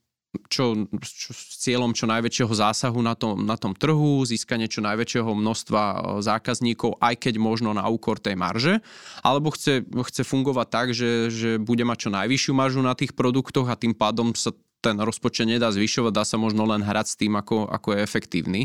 [0.45, 5.25] čo, čo, s cieľom čo najväčšieho zásahu na tom, na tom trhu, získanie čo najväčšieho
[5.25, 8.77] množstva e, zákazníkov, aj keď možno na úkor tej marže,
[9.25, 13.65] alebo chce, chce fungovať tak, že, že bude mať čo najvyššiu maržu na tých produktoch
[13.73, 17.35] a tým pádom sa ten rozpočet nedá zvyšovať, dá sa možno len hrať s tým,
[17.35, 18.61] ako, ako je efektívny.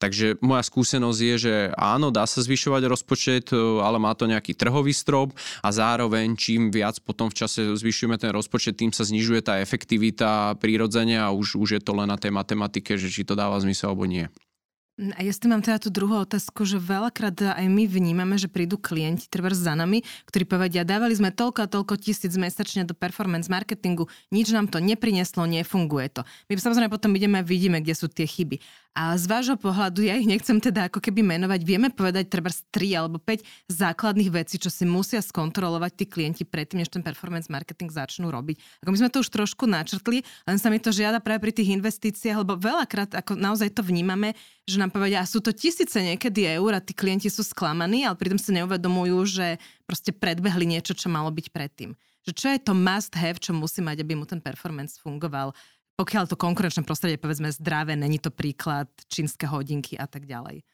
[0.00, 4.96] Takže moja skúsenosť je, že áno, dá sa zvyšovať rozpočet, ale má to nejaký trhový
[4.96, 9.60] strop a zároveň čím viac potom v čase zvyšujeme ten rozpočet, tým sa znižuje tá
[9.60, 13.60] efektivita prírodzenia a už, už je to len na tej matematike, že či to dáva
[13.60, 14.26] zmysel alebo nie.
[15.00, 19.32] A ja mám teda tú druhú otázku, že veľakrát aj my vnímame, že prídu klienti
[19.32, 24.12] treba za nami, ktorí povedia, dávali sme toľko a toľko tisíc mesačne do performance marketingu,
[24.28, 26.20] nič nám to neprineslo, nefunguje to.
[26.52, 28.60] My samozrejme potom ideme a vidíme, kde sú tie chyby.
[28.90, 32.98] A z vášho pohľadu, ja ich nechcem teda ako keby menovať, vieme povedať treba 3
[32.98, 37.88] alebo 5 základných vecí, čo si musia skontrolovať tí klienti predtým, než ten performance marketing
[37.88, 38.82] začnú robiť.
[38.82, 41.70] Ako my sme to už trošku načrtli, len sa mi to žiada práve pri tých
[41.78, 44.34] investíciách, lebo veľakrát ako naozaj to vnímame,
[44.70, 48.14] že nám povedia, a sú to tisíce niekedy eur a tí klienti sú sklamaní, ale
[48.14, 49.46] pritom si neuvedomujú, že
[49.84, 51.98] proste predbehli niečo, čo malo byť predtým.
[52.22, 55.50] Že čo je to must have, čo musí mať, aby mu ten performance fungoval
[56.00, 60.64] pokiaľ to konkurenčné prostredie povedzme zdravé, není to príklad čínske hodinky a tak ďalej.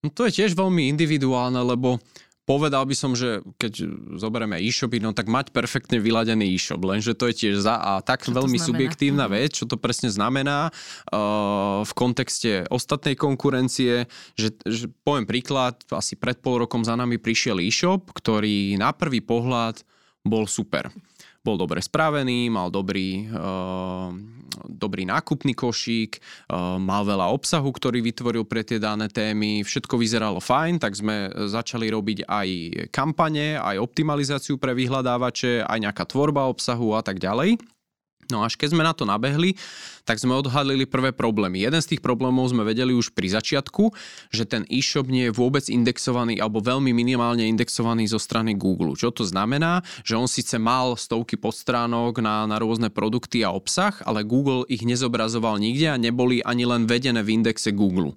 [0.00, 2.00] No to je tiež veľmi individuálne, lebo
[2.44, 3.88] povedal by som, že keď
[4.20, 8.24] zoberieme e-shopy, no tak mať perfektne vyladený e-shop, lenže to je tiež za a tak
[8.24, 9.32] čo veľmi subjektívna mhm.
[9.32, 16.14] vec, čo to presne znamená uh, v kontexte ostatnej konkurencie, že, že poviem príklad, asi
[16.14, 19.80] pred pol rokom za nami prišiel e-shop, ktorý na prvý pohľad
[20.24, 20.92] bol super
[21.44, 24.08] bol dobre spravený, mal dobrý, uh,
[24.64, 26.16] dobrý nákupný košík,
[26.48, 31.28] uh, mal veľa obsahu, ktorý vytvoril pre tie dané témy, všetko vyzeralo fajn, tak sme
[31.44, 32.48] začali robiť aj
[32.88, 37.73] kampane, aj optimalizáciu pre vyhľadávače, aj nejaká tvorba obsahu a tak ďalej.
[38.32, 39.56] No až keď sme na to nabehli,
[40.04, 41.64] tak sme odhalili prvé problémy.
[41.64, 43.88] Jeden z tých problémov sme vedeli už pri začiatku,
[44.28, 48.94] že ten e-shop nie je vôbec indexovaný alebo veľmi minimálne indexovaný zo strany Google.
[48.94, 49.80] Čo to znamená?
[50.04, 54.84] Že on síce mal stovky podstránok na, na rôzne produkty a obsah, ale Google ich
[54.84, 58.12] nezobrazoval nikde a neboli ani len vedené v indexe Google.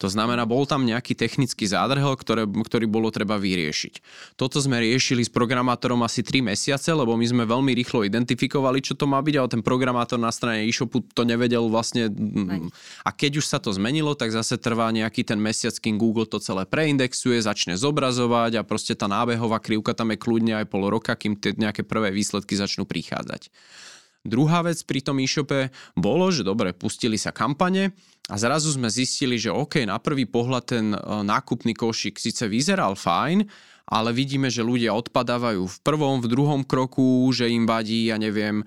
[0.00, 3.94] To znamená, bol tam nejaký technický zádrhel, ktoré, ktorý bolo treba vyriešiť.
[4.36, 8.98] Toto sme riešili s programátorom asi 3 mesiace, lebo my sme veľmi rýchlo identifikovali, čo
[8.98, 12.10] to má byť, ale ten programátor na strane e-shopu to nevedel vlastne.
[13.06, 16.42] A keď už sa to zmenilo, tak zase trvá nejaký ten mesiac, kým Google to
[16.42, 21.14] celé preindexuje, začne zobrazovať a proste tá nábehová krivka tam je kľudne aj pol roka,
[21.14, 23.52] kým tie nejaké prvé výsledky začnú prichádzať.
[24.22, 27.90] Druhá vec pri tom e-shope bolo, že dobre, pustili sa kampane
[28.30, 32.94] a zrazu sme zistili, že OK, na prvý pohľad ten e, nákupný košík síce vyzeral
[32.94, 33.42] fajn,
[33.92, 38.62] ale vidíme, že ľudia odpadávajú v prvom, v druhom kroku, že im vadí, ja neviem,
[38.62, 38.64] e,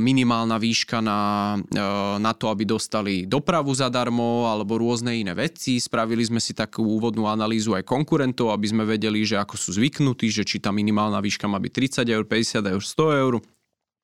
[0.00, 1.20] minimálna výška na,
[1.60, 1.84] e,
[2.16, 5.76] na to, aby dostali dopravu zadarmo alebo rôzne iné veci.
[5.76, 10.32] Spravili sme si takú úvodnú analýzu aj konkurentov, aby sme vedeli, že ako sú zvyknutí,
[10.32, 13.34] že či tá minimálna výška má byť 30 eur, 50 eur, 100 eur.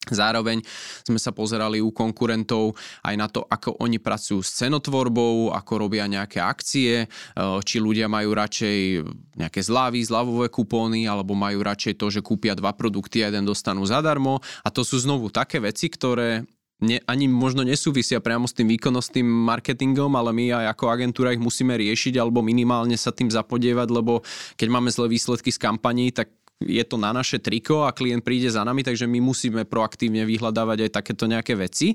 [0.07, 0.62] Zároveň
[1.03, 6.07] sme sa pozerali u konkurentov aj na to, ako oni pracujú s cenotvorbou, ako robia
[6.07, 7.07] nejaké akcie, e,
[7.66, 8.79] či ľudia majú radšej
[9.35, 13.83] nejaké zľavy, zľavové kupóny, alebo majú radšej to, že kúpia dva produkty a jeden dostanú
[13.83, 14.38] zadarmo.
[14.62, 16.47] A to sú znovu také veci, ktoré
[16.81, 21.42] ne, ani možno nesúvisia priamo s tým výkonnostným marketingom, ale my aj ako agentúra ich
[21.42, 24.21] musíme riešiť alebo minimálne sa tým zapodievať, lebo
[24.55, 26.31] keď máme zlé výsledky z kampaní, tak
[26.64, 30.88] je to na naše triko a klient príde za nami, takže my musíme proaktívne vyhľadávať
[30.88, 31.92] aj takéto nejaké veci.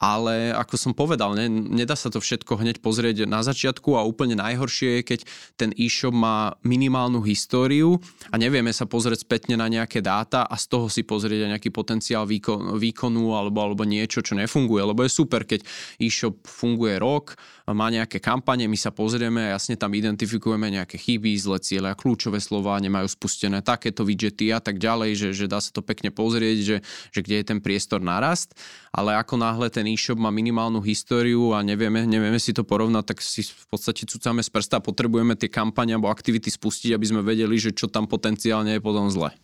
[0.00, 4.40] Ale ako som povedal, ne, nedá sa to všetko hneď pozrieť na začiatku a úplne
[4.40, 5.20] najhoršie je, keď
[5.60, 8.00] ten e-shop má minimálnu históriu
[8.32, 11.68] a nevieme sa pozrieť spätne na nejaké dáta a z toho si pozrieť aj nejaký
[11.68, 14.80] potenciál výkon, výkonu alebo, alebo niečo, čo nefunguje.
[14.80, 15.60] Lebo je super, keď
[16.00, 17.36] e-shop funguje rok,
[17.68, 21.98] má nejaké kampane, my sa pozrieme a jasne tam identifikujeme nejaké chyby, zlé ciele a
[21.98, 26.14] kľúčové slova, nemajú spustené takéto widgety a tak ďalej, že, že dá sa to pekne
[26.14, 26.76] pozrieť, že,
[27.10, 28.54] že kde je ten priestor narast,
[28.94, 33.18] ale ako náhle ten e-shop má minimálnu históriu a nevieme, nevieme si to porovnať, tak
[33.18, 37.26] si v podstate cucáme z prsta a potrebujeme tie kampane alebo aktivity spustiť, aby sme
[37.26, 39.34] vedeli, že čo tam potenciálne je potom zle.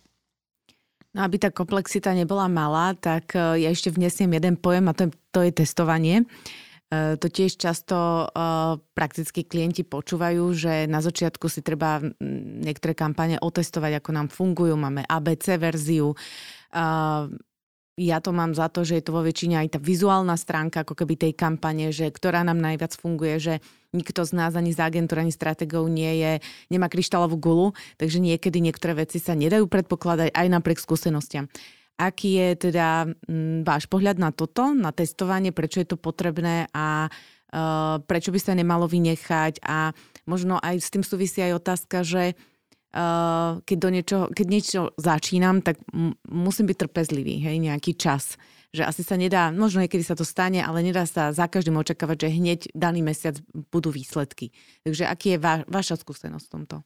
[1.11, 5.09] No aby tá komplexita nebola malá, tak eh, ja ešte vnesiem jeden pojem a to
[5.09, 6.23] je, to je testovanie.
[6.23, 6.25] E,
[6.91, 8.25] to tiež často e,
[8.95, 11.99] prakticky klienti počúvajú, že na začiatku si treba
[12.63, 14.79] niektoré kampane otestovať, ako nám fungujú.
[14.79, 16.15] Máme ABC verziu.
[17.97, 20.93] Ja to mám za to, že je to vo väčšine aj tá vizuálna stránka ako
[20.93, 23.53] keby tej kampane, že ktorá nám najviac funguje, že
[23.89, 26.33] nikto z nás ani z agentúr, ani strategov nie je,
[26.69, 31.49] nemá kryštálovú gulu, takže niekedy niektoré veci sa nedajú predpokladať aj napriek skúsenostiam.
[31.97, 37.09] Aký je teda m, váš pohľad na toto, na testovanie, prečo je to potrebné a
[37.09, 39.97] uh, prečo by sa nemalo vynechať a
[40.29, 45.65] možno aj s tým súvisí aj otázka, že uh, keď, do niečo, keď niečo začínam,
[45.65, 45.81] tak
[46.29, 48.37] musím byť trpezlivý, hej, nejaký čas.
[48.77, 52.29] Že asi sa nedá, možno niekedy sa to stane, ale nedá sa za každým očakávať,
[52.29, 53.41] že hneď daný mesiac
[53.73, 54.53] budú výsledky.
[54.85, 56.77] Takže aký je va- vaša skúsenosť v tomto?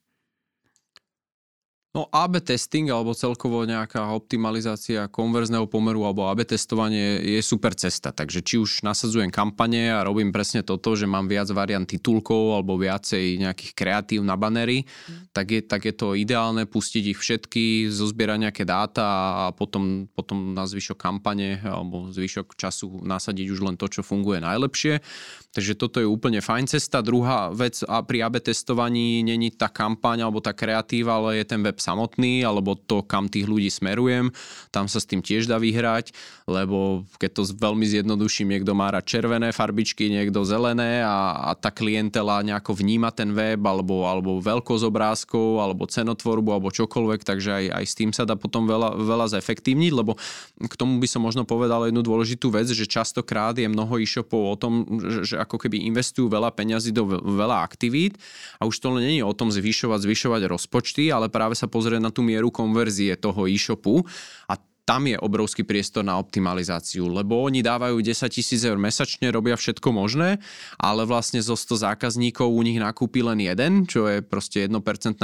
[1.92, 8.16] No AB testing alebo celkovo nejaká optimalizácia konverzného pomeru alebo AB testovanie je super cesta.
[8.16, 12.80] Takže či už nasadzujem kampane a robím presne toto, že mám viac variant titulkov alebo
[12.80, 15.36] viacej nejakých kreatív na banery, mm.
[15.36, 20.56] tak, je, tak je to ideálne pustiť ich všetky, zozbierať nejaké dáta a potom, potom
[20.56, 25.04] na zvyšok kampane alebo zvyšok času nasadiť už len to, čo funguje najlepšie.
[25.52, 27.04] Takže toto je úplne fajn cesta.
[27.04, 31.60] Druhá vec a pri AB testovaní není tá kampaň alebo tá kreatíva, ale je ten
[31.60, 34.30] web samotný alebo to, kam tých ľudí smerujem.
[34.70, 36.14] Tam sa s tým tiež dá vyhrať,
[36.46, 41.74] lebo keď to veľmi zjednoduším, niekto má rád červené farbičky, niekto zelené a, a tá
[41.74, 47.66] klientela nejako vníma ten web alebo, alebo veľkosť obrázkov alebo cenotvorbu alebo čokoľvek, takže aj,
[47.82, 50.20] aj s tým sa dá potom veľa, veľa zefektívniť, lebo
[50.62, 54.56] k tomu by som možno povedal jednu dôležitú vec, že častokrát je mnoho e-shopov o
[54.60, 54.86] tom,
[55.24, 58.20] že ako keby investujú veľa peňazí do veľa aktivít
[58.60, 62.20] a už to je o tom zvyšovať, zvyšovať rozpočty, ale práve sa pozrieť na tú
[62.20, 64.04] mieru konverzie toho e-shopu
[64.52, 64.60] a
[64.92, 69.88] tam je obrovský priestor na optimalizáciu, lebo oni dávajú 10 tisíc eur mesačne, robia všetko
[69.94, 70.42] možné,
[70.82, 74.76] ale vlastne zo 100 zákazníkov u nich nakúpi len jeden, čo je proste 1%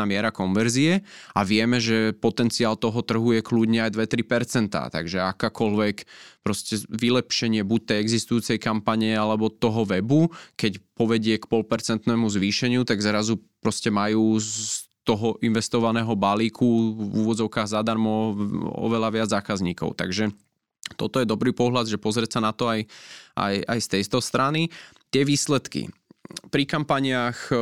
[0.08, 1.02] miera konverzie
[1.34, 5.96] a vieme, že potenciál toho trhu je kľudne aj 2-3%, takže akákoľvek
[6.46, 13.04] proste vylepšenie buď tej existujúcej kampane alebo toho webu, keď povedie k polpercentnému zvýšeniu, tak
[13.04, 14.40] zrazu proste majú
[15.08, 18.36] toho investovaného balíku v úvodzovkách zadarmo
[18.76, 19.96] oveľa viac zákazníkov.
[19.96, 20.36] Takže
[21.00, 22.84] toto je dobrý pohľad, že pozrieť sa na to aj,
[23.39, 24.67] aj, aj z tejto strany.
[25.08, 25.88] Tie výsledky.
[26.52, 27.56] Pri kampaniách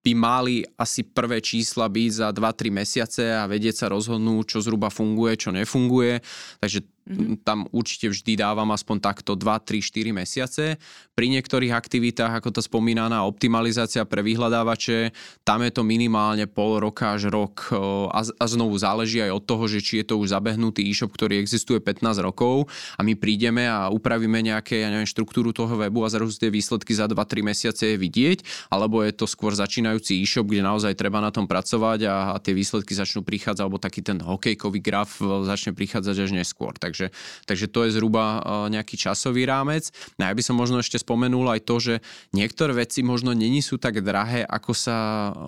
[0.00, 4.88] by mali asi prvé čísla byť za 2-3 mesiace a vedieť sa rozhodnúť, čo zhruba
[4.88, 6.24] funguje, čo nefunguje.
[6.56, 7.42] Takže Mm-hmm.
[7.42, 10.78] Tam určite vždy dávam aspoň takto 2, 3, 4 mesiace.
[11.18, 15.10] Pri niektorých aktivitách, ako to spomínaná optimalizácia pre vyhľadávače,
[15.42, 17.74] tam je to minimálne pol roka až rok
[18.14, 21.42] a, a znovu záleží aj od toho, že či je to už zabehnutý e-shop, ktorý
[21.42, 26.12] existuje 15 rokov a my prídeme a upravíme nejaké, ja neviem, štruktúru toho webu a
[26.12, 30.62] zrazu tie výsledky za 2-3 mesiace je vidieť, alebo je to skôr začínajúci e-shop, kde
[30.62, 34.78] naozaj treba na tom pracovať a, a tie výsledky začnú prichádzať, alebo taký ten hokejkový
[34.78, 36.76] graf e, začne prichádzať až neskôr.
[36.76, 37.16] Tak Takže,
[37.48, 38.40] takže to je zhruba e,
[38.76, 39.88] nejaký časový rámec.
[40.20, 41.94] No ja by som možno ešte spomenul aj to, že
[42.36, 44.96] niektoré veci možno není sú tak drahé, ako sa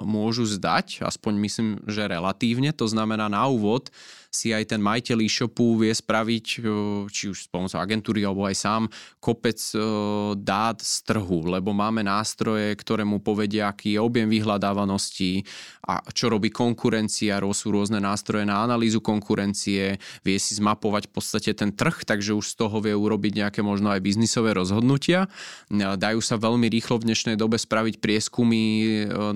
[0.09, 2.73] môžu zdať, aspoň myslím, že relatívne.
[2.73, 3.93] To znamená na úvod
[4.33, 6.45] si aj ten majiteľ e-shopu vie spraviť,
[7.13, 8.83] či už s pomocou agentúry alebo aj sám,
[9.21, 9.61] kopec
[10.41, 15.45] dát z trhu, lebo máme nástroje, ktoré mu povedia, aký je objem vyhľadávanosti
[15.85, 21.53] a čo robí konkurencia, sú rôzne nástroje na analýzu konkurencie, vie si zmapovať v podstate
[21.53, 25.29] ten trh, takže už z toho vie urobiť nejaké možno aj biznisové rozhodnutia.
[25.69, 28.63] Dajú sa veľmi rýchlo v dnešnej dobe spraviť prieskumy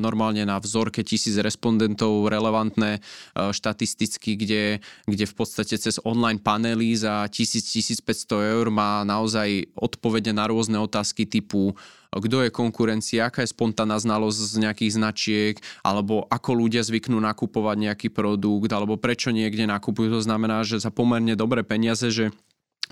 [0.00, 3.04] normálne na vzorke tisíc respondentov relevantné
[3.36, 4.62] štatisticky, kde
[5.06, 11.28] kde v podstate cez online panely za 1000-1500 eur má naozaj odpovede na rôzne otázky
[11.28, 11.76] typu
[12.16, 17.76] kto je konkurencia, aká je spontánna znalosť z nejakých značiek, alebo ako ľudia zvyknú nakupovať
[17.76, 20.16] nejaký produkt, alebo prečo niekde nakupujú.
[20.16, 22.32] To znamená, že za pomerne dobré peniaze, že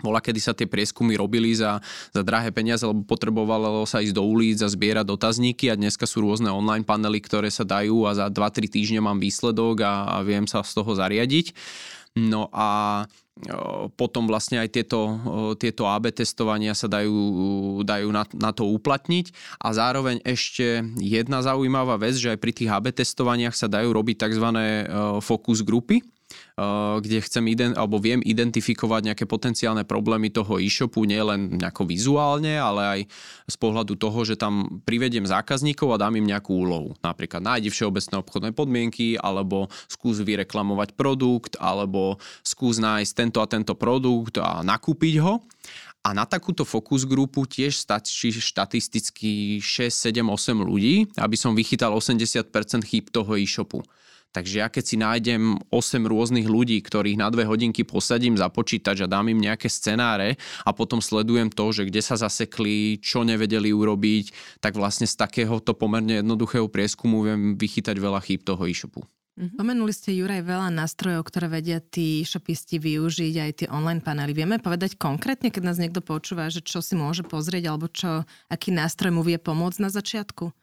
[0.02, 1.78] bola, kedy sa tie prieskumy robili za,
[2.10, 6.24] za drahé peniaze, lebo potrebovalo sa ísť do ulic a zbierať dotazníky a dneska sú
[6.24, 10.48] rôzne online panely, ktoré sa dajú a za 2-3 týždne mám výsledok a, a viem
[10.50, 11.54] sa z toho zariadiť.
[12.14, 13.02] No a
[13.98, 15.18] potom vlastne aj tieto,
[15.58, 17.18] tieto AB testovania sa dajú,
[17.82, 22.70] dajú na, na to uplatniť a zároveň ešte jedna zaujímavá vec, že aj pri tých
[22.70, 24.46] AB testovaniach sa dajú robiť tzv.
[25.18, 26.06] focus grupy,
[27.00, 32.82] kde chcem ident- alebo viem identifikovať nejaké potenciálne problémy toho e-shopu, nielen nejako vizuálne, ale
[32.82, 33.00] aj
[33.50, 36.94] z pohľadu toho, že tam privediem zákazníkov a dám im nejakú úlohu.
[37.02, 43.74] Napríklad nájdi všeobecné obchodné podmienky, alebo skús vyreklamovať produkt, alebo skús nájsť tento a tento
[43.74, 45.42] produkt a nakúpiť ho.
[46.04, 51.96] A na takúto fokus grupu tiež stačí štatisticky 6, 7, 8 ľudí, aby som vychytal
[51.96, 52.44] 80%
[52.84, 53.80] chýb toho e-shopu.
[54.34, 59.06] Takže ja keď si nájdem 8 rôznych ľudí, ktorých na dve hodinky posadím za počítač
[59.06, 60.34] a dám im nejaké scenáre
[60.66, 65.70] a potom sledujem to, že kde sa zasekli, čo nevedeli urobiť, tak vlastne z takéhoto
[65.78, 69.06] pomerne jednoduchého prieskumu viem vychytať veľa chýb toho e-shopu.
[69.34, 69.58] Mm-hmm.
[69.58, 74.30] Pomenuli ste, Juraj, veľa nástrojov, ktoré vedia tí shopisti využiť, aj tie online panely.
[74.30, 78.70] Vieme povedať konkrétne, keď nás niekto počúva, že čo si môže pozrieť, alebo čo, aký
[78.70, 80.54] nástroj mu vie pomôcť na začiatku?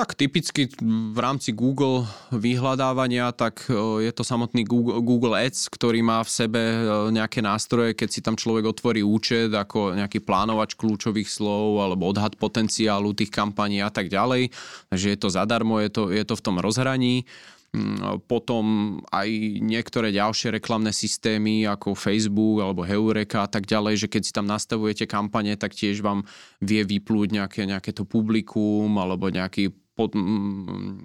[0.00, 0.64] Tak typicky
[1.12, 6.30] v rámci Google vyhľadávania, tak e, je to samotný Google, Google Ads, ktorý má v
[6.32, 11.84] sebe e, nejaké nástroje, keď si tam človek otvorí účet ako nejaký plánovač kľúčových slov
[11.84, 14.48] alebo odhad potenciálu tých kampaní a tak ďalej.
[14.88, 17.28] Takže je to zadarmo, je to, je to v tom rozhraní.
[17.70, 19.28] Mm, potom aj
[19.62, 24.48] niektoré ďalšie reklamné systémy ako Facebook alebo Heureka a tak ďalej, že keď si tam
[24.48, 26.26] nastavujete kampane, tak tiež vám
[26.58, 29.70] vie vyplúť nejaké, nejaké to publikum alebo nejaký
[30.00, 30.16] pod,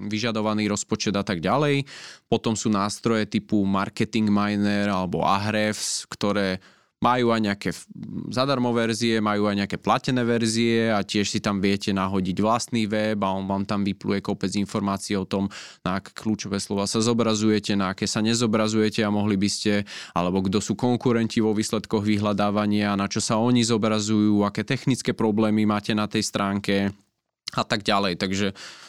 [0.08, 1.84] vyžadovaný rozpočet a tak ďalej.
[2.32, 6.64] Potom sú nástroje typu Marketing Miner alebo Ahrefs, ktoré
[7.04, 7.70] majú aj nejaké
[8.34, 13.20] zadarmo verzie, majú aj nejaké platené verzie a tiež si tam viete nahodiť vlastný web
[13.22, 15.52] a on vám tam vypluje kopec informácií o tom,
[15.84, 19.86] na aké kľúčové slova sa zobrazujete, na aké sa nezobrazujete a mohli by ste,
[20.18, 25.68] alebo kto sú konkurenti vo výsledkoch vyhľadávania, na čo sa oni zobrazujú, aké technické problémy
[25.68, 26.96] máte na tej stránke
[27.54, 28.18] a tak ďalej.
[28.18, 28.85] Takže uh,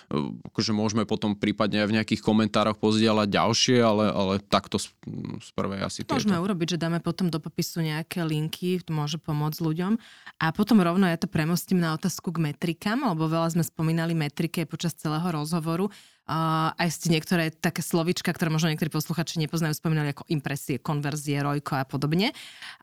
[0.52, 4.94] akože môžeme potom prípadne aj v nejakých komentároch pozdieľať ďalšie, ale, ale takto z,
[5.42, 6.44] z prvej asi Môžeme tieto.
[6.46, 9.98] urobiť, že dáme potom do popisu nejaké linky, to môže pomôcť ľuďom.
[10.38, 14.62] A potom rovno ja to premostím na otázku k metrikám, lebo veľa sme spomínali metriky
[14.66, 15.90] počas celého rozhovoru.
[16.26, 21.38] Uh, aj ste niektoré také slovička, ktoré možno niektorí posluchači nepoznajú, spomínali ako impresie, konverzie,
[21.38, 22.34] rojko a podobne.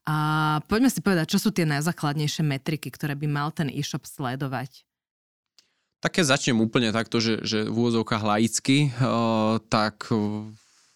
[0.07, 4.88] Uh, poďme si povedať, čo sú tie najzákladnejšie metriky, ktoré by mal ten e-shop sledovať.
[6.03, 10.11] Také začnem úplne takto, že, že v úvodzovkách laicky, uh, tak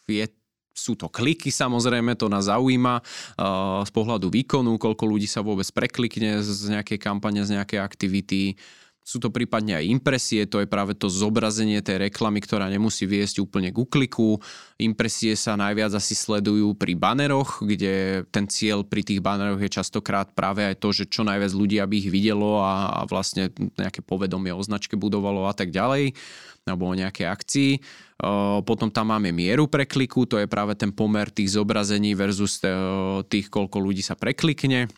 [0.03, 0.27] je
[0.77, 5.65] sú to kliky samozrejme, to nás zaujíma uh, z pohľadu výkonu, koľko ľudí sa vôbec
[5.73, 8.59] preklikne z nejakej kampane, z nejakej aktivity.
[9.07, 13.39] Sú to prípadne aj impresie, to je práve to zobrazenie tej reklamy, ktorá nemusí viesť
[13.39, 14.43] úplne k ukliku.
[14.75, 20.35] Impresie sa najviac asi sledujú pri baneroch, kde ten cieľ pri tých baneroch je častokrát
[20.35, 23.47] práve aj to, že čo najviac ľudí aby ich videlo a, a vlastne
[23.79, 26.11] nejaké povedomie o značke budovalo a tak ďalej
[26.67, 27.71] alebo o nejakej akcii.
[28.67, 32.59] Potom tam máme mieru prekliku, to je práve ten pomer tých zobrazení versus
[33.31, 34.91] tých, koľko ľudí sa preklikne.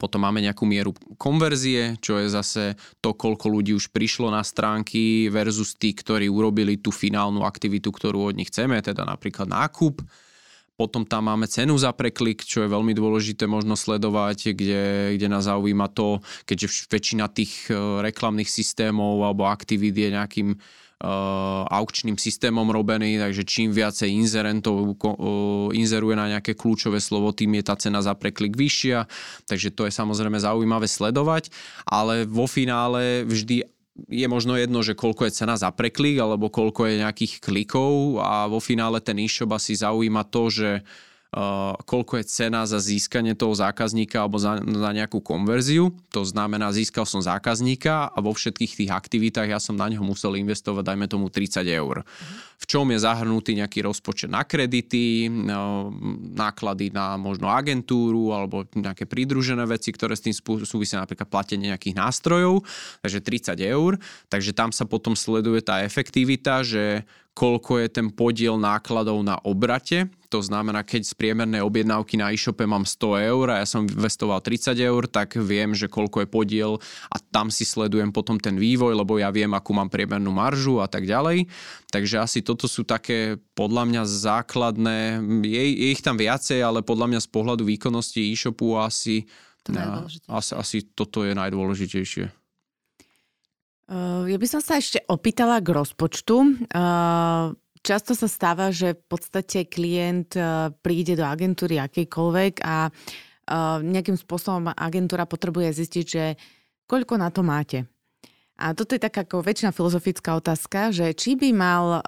[0.00, 2.64] Potom máme nejakú mieru konverzie, čo je zase
[3.04, 8.32] to, koľko ľudí už prišlo na stránky versus tí, ktorí urobili tú finálnu aktivitu, ktorú
[8.32, 10.00] od nich chceme, teda napríklad nákup.
[10.72, 15.44] Potom tam máme cenu za preklik, čo je veľmi dôležité možno sledovať, kde, kde nás
[15.44, 20.48] zaujíma to, keďže väčšina tých e, reklamných systémov alebo aktivít je nejakým
[21.66, 27.64] aukčným systémom robený, takže čím viacej inzerentov uh, inzeruje na nejaké kľúčové slovo, tým je
[27.66, 29.10] tá cena za preklik vyššia,
[29.50, 31.50] takže to je samozrejme zaujímavé sledovať,
[31.90, 33.66] ale vo finále vždy
[34.08, 38.48] je možno jedno, že koľko je cena za preklik alebo koľko je nejakých klikov a
[38.48, 41.11] vo finále ten e-shop asi zaujíma to, že Uh,
[41.88, 45.88] koľko je cena za získanie toho zákazníka alebo za, za nejakú konverziu.
[46.12, 50.36] To znamená, získal som zákazníka a vo všetkých tých aktivitách ja som na neho musel
[50.36, 52.04] investovať, dajme tomu 30 eur.
[52.62, 55.90] V čom je zahrnutý nejaký rozpočet na kredity, uh,
[56.32, 61.98] náklady na možno agentúru alebo nejaké pridružené veci, ktoré s tým súvisia napríklad platenie nejakých
[61.98, 62.62] nástrojov,
[63.02, 63.98] takže 30 eur.
[64.30, 67.02] Takže tam sa potom sleduje tá efektivita, že
[67.32, 70.12] koľko je ten podiel nákladov na obrate.
[70.28, 74.40] To znamená, keď z priemernej objednávky na e-shope mám 100 eur a ja som investoval
[74.40, 76.72] 30 eur, tak viem, že koľko je podiel
[77.12, 80.88] a tam si sledujem potom ten vývoj, lebo ja viem, akú mám priemernú maržu a
[80.88, 81.48] tak ďalej.
[81.92, 87.08] Takže asi toto sú také podľa mňa základné, je, je ich tam viacej, ale podľa
[87.08, 89.24] mňa z pohľadu výkonnosti e-shopu asi,
[89.64, 89.72] to
[90.28, 92.28] asi, asi toto je najdôležitejšie.
[93.88, 96.36] Uh, ja by som sa ešte opýtala k rozpočtu.
[96.72, 102.92] Uh, často sa stáva, že v podstate klient uh, príde do agentúry akejkoľvek a
[103.82, 106.24] nejakým spôsobom agentúra potrebuje zistiť, že
[106.86, 107.90] koľko na to máte.
[108.62, 111.98] A toto je taká ako väčšina filozofická otázka, že či by mal,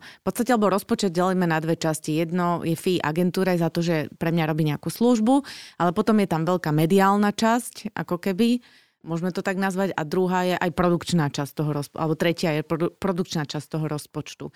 [0.00, 2.16] v podstate, alebo rozpočet delíme na dve časti.
[2.16, 5.44] Jedno je fee agentúre za to, že pre mňa robí nejakú službu,
[5.76, 8.64] ale potom je tam veľká mediálna časť, ako keby,
[9.04, 12.62] môžeme to tak nazvať, a druhá je aj produkčná časť toho rozpočtu, alebo tretia je
[12.64, 14.46] produ- produkčná časť toho rozpočtu.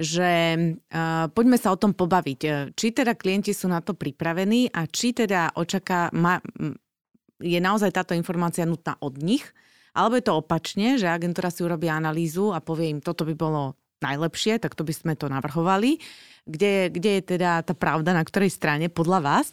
[0.00, 2.72] Že uh, poďme sa o tom pobaviť.
[2.74, 6.40] Či teda klienti sú na to pripravení a či teda očaká, ma,
[7.38, 9.44] je naozaj táto informácia nutná od nich,
[9.94, 13.78] alebo je to opačne, že agentúra si urobí analýzu a povie im, toto by bolo
[14.02, 16.02] najlepšie, tak to by sme to navrhovali.
[16.44, 19.46] Kde, kde je teda tá pravda, na ktorej strane, podľa vás?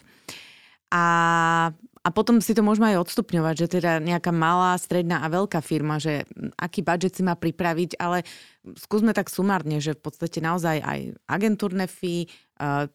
[0.92, 1.72] A
[2.02, 6.02] a potom si to môžeme aj odstupňovať, že teda nejaká malá, stredná a veľká firma,
[6.02, 6.26] že
[6.58, 8.26] aký budget si má pripraviť, ale
[8.74, 12.26] skúsme tak sumárne, že v podstate naozaj aj agentúrne fee,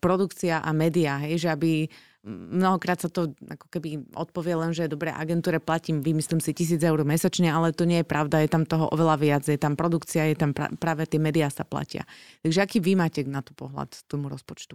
[0.02, 1.86] produkcia a média, hej, že aby
[2.26, 6.98] mnohokrát sa to ako keby odpovie len, že dobre, agentúre platím, vymyslím si tisíc eur
[7.06, 10.36] mesačne, ale to nie je pravda, je tam toho oveľa viac, je tam produkcia, je
[10.36, 12.02] tam pra- práve tie médiá sa platia.
[12.42, 14.74] Takže aký vy máte na to pohľad tomu rozpočtu?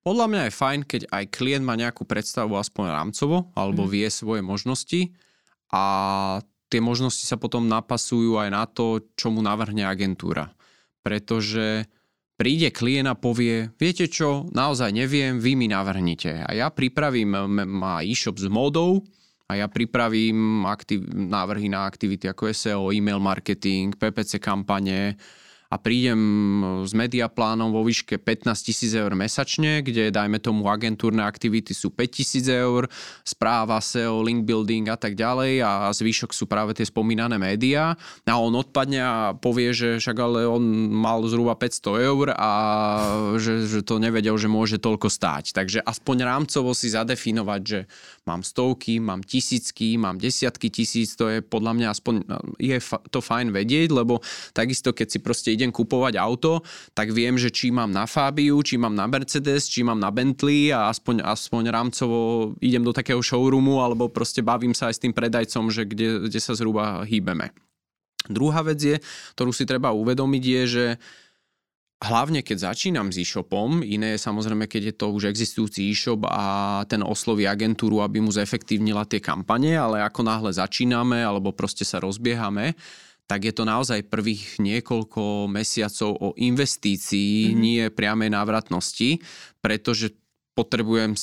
[0.00, 3.90] Podľa mňa je fajn, keď aj klient má nejakú predstavu aspoň rámcovo, alebo mm.
[3.92, 5.12] vie svoje možnosti
[5.70, 5.84] a
[6.72, 10.50] tie možnosti sa potom napasujú aj na to, čo mu navrhne agentúra.
[11.04, 11.84] Pretože
[12.40, 16.40] príde klient a povie, viete čo, naozaj neviem, vy mi navrhnite.
[16.40, 17.36] A ja pripravím
[17.68, 19.04] má e-shop s módou,
[19.50, 25.18] a ja pripravím aktiv- návrhy na aktivity ako SEO, e-mail marketing, PPC kampane,
[25.70, 26.18] a prídem
[26.82, 32.10] s mediaplánom vo výške 15 tisíc eur mesačne, kde dajme tomu agentúrne aktivity sú 5
[32.10, 32.90] tisíc eur,
[33.22, 37.94] správa, SEO, link building a tak ďalej a zvyšok sú práve tie spomínané médiá
[38.26, 42.50] a on odpadne a povie, že však ale on mal zhruba 500 eur a
[43.38, 45.54] že, že to nevedel, že môže toľko stáť.
[45.54, 47.80] Takže aspoň rámcovo si zadefinovať, že
[48.26, 52.14] mám stovky, mám tisícky, mám desiatky tisíc, to je podľa mňa aspoň
[52.58, 52.74] je
[53.14, 54.18] to fajn vedieť, lebo
[54.50, 56.64] takisto keď si proste idem kupovať auto,
[56.96, 60.72] tak viem, že či mám na Fabiu, či mám na Mercedes, či mám na Bentley
[60.72, 62.18] a aspoň, aspoň rámcovo
[62.64, 66.40] idem do takého showroomu alebo proste bavím sa aj s tým predajcom, že kde, kde
[66.40, 67.52] sa zhruba hýbeme.
[68.24, 68.96] Druhá vec je,
[69.36, 70.86] ktorú si treba uvedomiť je, že
[72.00, 76.80] Hlavne keď začínam s e-shopom, iné je samozrejme, keď je to už existujúci e-shop a
[76.88, 82.00] ten osloví agentúru, aby mu zefektívnila tie kampane, ale ako náhle začíname alebo proste sa
[82.00, 82.72] rozbiehame,
[83.30, 87.60] tak je to naozaj prvých niekoľko mesiacov o investícii, mm-hmm.
[87.62, 89.22] nie priamej návratnosti,
[89.62, 90.18] pretože
[90.58, 91.14] potrebujem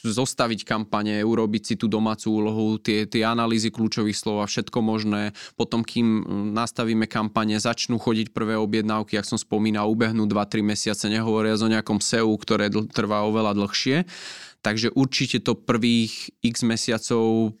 [0.00, 5.36] zostaviť kampane, urobiť si tú domácu úlohu, tie, tie analýzy kľúčových slov a všetko možné.
[5.60, 6.24] Potom, kým
[6.56, 12.00] nastavíme kampane, začnú chodiť prvé objednávky, ak som spomínal, ubehnú 2-3 mesiace, nehovoriac o nejakom
[12.00, 14.08] SEU, ktoré trvá oveľa dlhšie.
[14.64, 17.52] Takže určite to prvých x mesiacov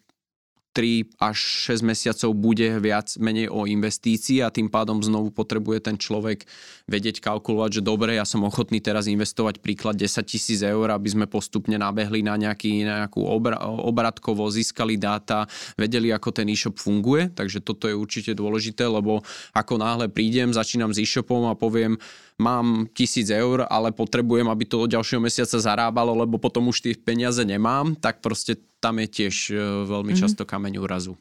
[0.70, 1.38] 3 až
[1.74, 6.46] 6 mesiacov bude viac menej o investícii a tým pádom znovu potrebuje ten človek
[6.86, 11.26] vedieť kalkulovať, že dobre, ja som ochotný teraz investovať príklad 10 tisíc eur, aby sme
[11.26, 17.58] postupne nabehli na nejaký, nejakú obra, obratkovo, získali dáta, vedeli, ako ten e-shop funguje, takže
[17.66, 21.98] toto je určite dôležité, lebo ako náhle prídem, začínam s e-shopom a poviem,
[22.38, 26.94] mám tisíc eur, ale potrebujem, aby to od ďalšieho mesiaca zarábalo, lebo potom už tie
[26.94, 29.54] peniaze nemám, tak proste tam je tiež e,
[29.86, 30.22] veľmi mm-hmm.
[30.24, 31.14] často kameň úrazu.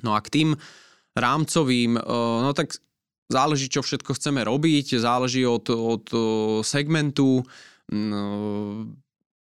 [0.00, 0.48] No a k tým
[1.14, 2.02] rámcovým, e,
[2.42, 2.80] no tak
[3.28, 6.18] záleží, čo všetko chceme robiť, záleží od, od e,
[6.64, 7.44] segmentu,
[7.92, 8.88] no,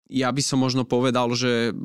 [0.08, 1.76] ja by som možno povedal, že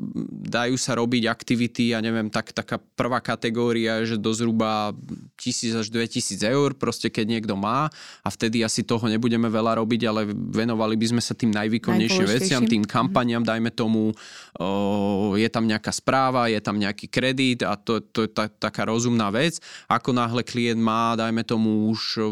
[0.47, 4.95] dajú sa robiť aktivity, ja neviem, tak, taká prvá kategória že do zhruba
[5.39, 7.91] 1000 až 2000 eur, proste keď niekto má
[8.23, 12.63] a vtedy asi toho nebudeme veľa robiť, ale venovali by sme sa tým najvýkonnejším veciam,
[12.63, 14.15] tým kampaniam, dajme tomu,
[14.55, 18.87] o, je tam nejaká správa, je tam nejaký kredit a to, to je ta, taká
[18.87, 19.59] rozumná vec.
[19.91, 22.23] Ako náhle klient má, dajme tomu už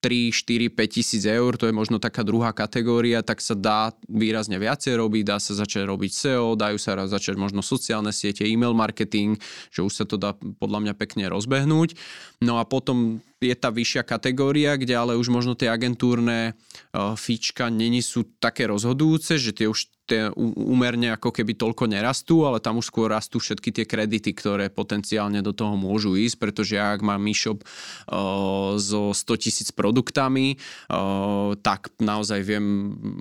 [0.00, 4.56] 3, 4, 5 tisíc eur, to je možno taká druhá kategória, tak sa dá výrazne
[4.56, 9.36] viacej robiť, dá sa začať robiť SEO, dajú sa začať možno sociálne siete, e-mail marketing,
[9.68, 12.00] že už sa to dá podľa mňa pekne rozbehnúť.
[12.40, 16.52] No a potom je tá vyššia kategória, kde ale už možno tie agentúrne
[16.92, 22.42] uh, fíčka není sú také rozhodujúce, že tie už tie úmerne ako keby toľko nerastú,
[22.42, 26.74] ale tam už skôr rastú všetky tie kredity, ktoré potenciálne do toho môžu ísť, pretože
[26.74, 30.58] ak mám e-shop uh, so 100 tisíc produktami,
[30.90, 32.66] uh, tak naozaj viem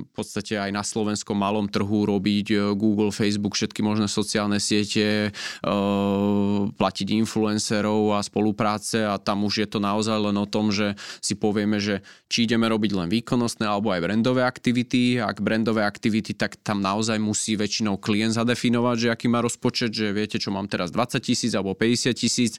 [0.10, 6.66] v podstate aj na slovenskom malom trhu robiť Google, Facebook, všetky možné sociálne siete, uh,
[6.74, 10.98] platiť influencerov a spolupráce a tam už je to naozaj naozaj len o tom, že
[11.22, 15.22] si povieme, že či ideme robiť len výkonnostné alebo aj brandové aktivity.
[15.22, 20.10] Ak brandové aktivity, tak tam naozaj musí väčšinou klient zadefinovať, že aký má rozpočet, že
[20.10, 22.58] viete, čo mám teraz 20 tisíc alebo 50 tisíc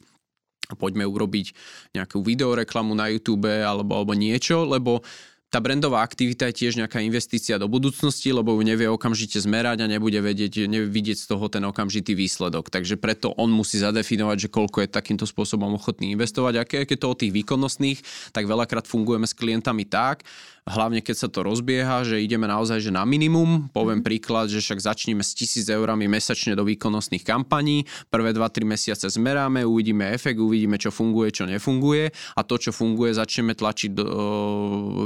[0.70, 1.50] poďme urobiť
[1.98, 5.02] nejakú videoreklamu na YouTube alebo, alebo niečo, lebo
[5.50, 9.90] tá brandová aktivita je tiež nejaká investícia do budúcnosti, lebo ju nevie okamžite zmerať a
[9.90, 12.70] nebude vedieť, nevie vidieť z toho ten okamžitý výsledok.
[12.70, 16.54] Takže preto on musí zadefinovať, že koľko je takýmto spôsobom ochotný investovať.
[16.54, 17.98] A keď je to o tých výkonnostných,
[18.30, 20.22] tak veľakrát fungujeme s klientami tak,
[20.68, 23.72] hlavne keď sa to rozbieha, že ideme naozaj že na minimum.
[23.72, 24.06] Poviem mm.
[24.06, 29.64] príklad, že však začneme s 1000 eurami mesačne do výkonnostných kampaní, prvé 2-3 mesiace zmeráme,
[29.64, 34.04] uvidíme efekt, uvidíme, čo funguje, čo nefunguje a to, čo funguje, začneme tlačiť do,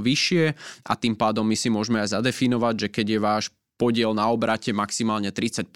[0.00, 0.44] vyššie
[0.88, 3.44] a tým pádom my si môžeme aj zadefinovať, že keď je váš
[3.74, 5.66] podiel na obrate maximálne 30%,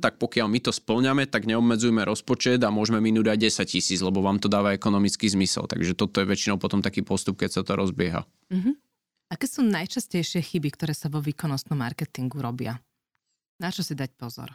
[0.00, 4.20] tak pokiaľ my to splňame, tak neobmedzujeme rozpočet a môžeme minúť aj 10 tisíc, lebo
[4.20, 5.64] vám to dáva ekonomický zmysel.
[5.64, 8.28] Takže toto je väčšinou potom taký postup, keď sa to rozbieha.
[8.52, 8.85] Mm-hmm.
[9.26, 12.78] Aké sú najčastejšie chyby, ktoré sa vo výkonnostnom marketingu robia?
[13.58, 14.54] Na čo si dať pozor?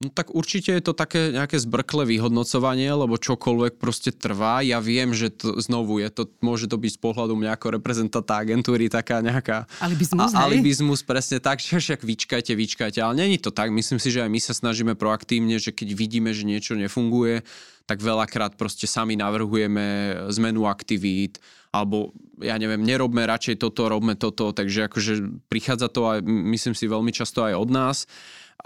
[0.00, 4.64] No tak určite je to také nejaké zbrklé vyhodnocovanie, lebo čokoľvek proste trvá.
[4.64, 8.40] Ja viem, že to, znovu je to, môže to byť z pohľadu mňa ako reprezentanta
[8.40, 9.68] agentúry taká nejaká...
[9.76, 13.04] Alibizmus, a, Alibizmus, presne tak, že však vyčkajte, vyčkajte.
[13.04, 13.68] Ale není to tak.
[13.68, 17.44] Myslím si, že aj my sa snažíme proaktívne, že keď vidíme, že niečo nefunguje,
[17.90, 21.42] tak veľakrát proste sami navrhujeme zmenu aktivít,
[21.74, 26.86] alebo ja neviem, nerobme radšej toto, robme toto, takže akože prichádza to aj, myslím si,
[26.86, 27.98] veľmi často aj od nás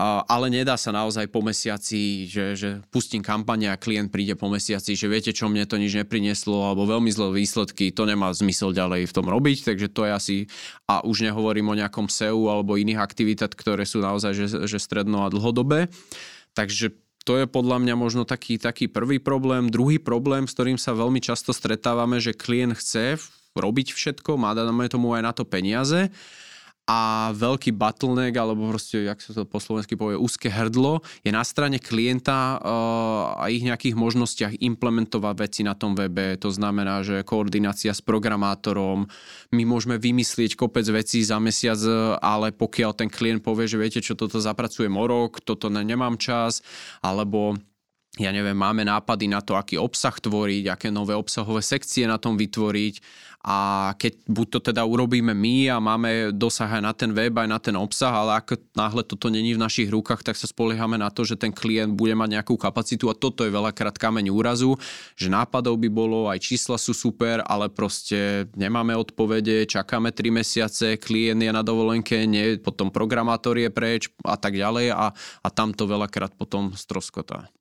[0.03, 4.99] ale nedá sa naozaj po mesiaci, že, že pustím kampane a klient príde po mesiaci,
[4.99, 9.07] že viete čo, mne to nič neprinieslo alebo veľmi zlé výsledky, to nemá zmysel ďalej
[9.07, 10.37] v tom robiť, takže to je asi,
[10.91, 15.23] a už nehovorím o nejakom SEU alebo iných aktivitách, ktoré sú naozaj že, že stredno
[15.23, 15.87] a dlhodobé.
[16.55, 16.95] Takže
[17.25, 19.73] to je podľa mňa možno taký, taký prvý problém.
[19.73, 23.17] Druhý problém, s ktorým sa veľmi často stretávame, že klient chce
[23.57, 26.13] robiť všetko, má dáme tomu aj na to peniaze,
[26.85, 31.41] a veľký bottleneck, alebo proste, jak sa to po slovensky povie, úzke hrdlo, je na
[31.41, 36.37] strane klienta uh, a ich nejakých možnostiach implementovať veci na tom webe.
[36.45, 39.09] To znamená, že koordinácia s programátorom,
[39.57, 41.81] my môžeme vymyslieť kopec vecí za mesiac,
[42.21, 46.21] ale pokiaľ ten klient povie, že viete čo, toto zapracujem o rok, toto ne, nemám
[46.21, 46.61] čas,
[47.01, 47.57] alebo
[48.15, 52.39] ja neviem, máme nápady na to, aký obsah tvoriť, aké nové obsahové sekcie na tom
[52.39, 53.03] vytvoriť
[53.45, 57.45] a keď buď to teda urobíme my a máme dosah aj na ten web, aj
[57.45, 61.13] na ten obsah, ale ako náhle toto není v našich rukách, tak sa spoliehame na
[61.13, 64.81] to, že ten klient bude mať nejakú kapacitu a toto je veľakrát kameň úrazu,
[65.13, 70.97] že nápadov by bolo, aj čísla sú super, ale proste nemáme odpovede, čakáme 3 mesiace,
[70.97, 75.13] klient je na dovolenke, nie, potom programátor je preč a tak ďalej a,
[75.45, 77.53] a tam to veľakrát potom stroskotá.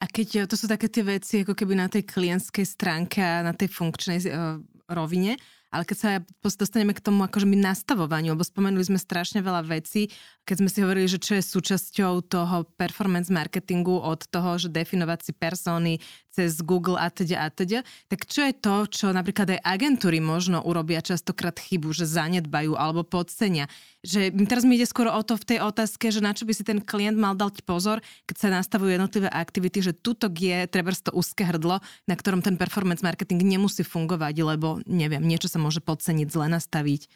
[0.00, 3.52] A keď to sú také tie veci, ako keby na tej klientskej stránke a na
[3.52, 4.56] tej funkčnej uh,
[4.88, 5.36] rovine,
[5.70, 6.10] ale keď sa
[6.42, 10.10] dostaneme k tomu akože nastavovaniu, lebo spomenuli sme strašne veľa vecí,
[10.42, 15.30] keď sme si hovorili, že čo je súčasťou toho performance marketingu od toho, že definovať
[15.30, 15.94] si persony
[16.34, 20.58] cez Google a teda a teda, tak čo je to, čo napríklad aj agentúry možno
[20.58, 23.70] urobia častokrát chybu, že zanedbajú alebo podcenia.
[24.00, 26.64] Že teraz mi ide skôr o to v tej otázke, že na čo by si
[26.64, 31.12] ten klient mal dať pozor, keď sa nastavujú jednotlivé aktivity, že tuto je treba to
[31.12, 36.32] úzke hrdlo, na ktorom ten performance marketing nemusí fungovať, lebo neviem, niečo sa môže podceniť,
[36.32, 37.12] zle nastaviť.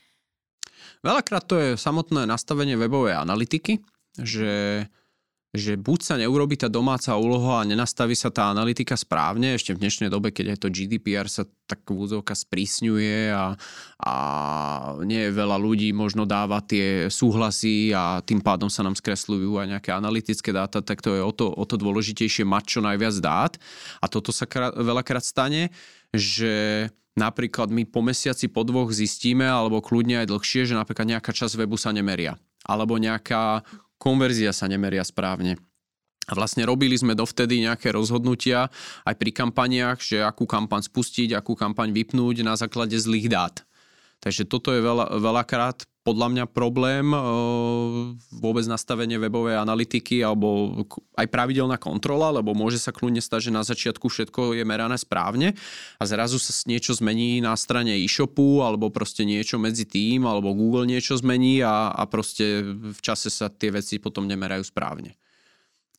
[1.00, 3.80] Veľakrát to je samotné nastavenie webovej analytiky,
[4.20, 4.84] že
[5.54, 9.86] že buď sa neurobi tá domáca úloha a nenastaví sa tá analytika správne, ešte v
[9.86, 13.54] dnešnej dobe, keď aj to GDPR sa tak úzovka sprísňuje a,
[14.02, 14.14] a
[15.06, 19.94] nie veľa ľudí možno dáva tie súhlasy a tým pádom sa nám skresľujú aj nejaké
[19.94, 23.54] analytické dáta, tak to je o to, o to dôležitejšie mať čo najviac dát.
[24.02, 25.70] A toto sa krát, veľakrát stane,
[26.10, 31.30] že napríklad my po mesiaci, po dvoch zistíme, alebo kľudne aj dlhšie, že napríklad nejaká
[31.30, 32.34] časť webu sa nemeria.
[32.66, 33.62] Alebo nejaká
[34.04, 35.56] konverzia sa nemeria správne
[36.28, 38.68] A vlastne robili sme dovtedy nejaké rozhodnutia
[39.04, 43.64] aj pri kampaniách, že akú kampaň spustiť, akú kampaň vypnúť na základe zlých dát.
[44.24, 47.18] Takže toto je veľa, veľakrát podľa mňa problém e,
[48.40, 50.80] vôbec nastavenie webovej analytiky alebo
[51.16, 55.52] aj pravidelná kontrola, lebo môže sa kľudne stať, že na začiatku všetko je merané správne
[56.00, 60.88] a zrazu sa niečo zmení na strane e-shopu alebo proste niečo medzi tým alebo Google
[60.88, 65.16] niečo zmení a, a proste v čase sa tie veci potom nemerajú správne.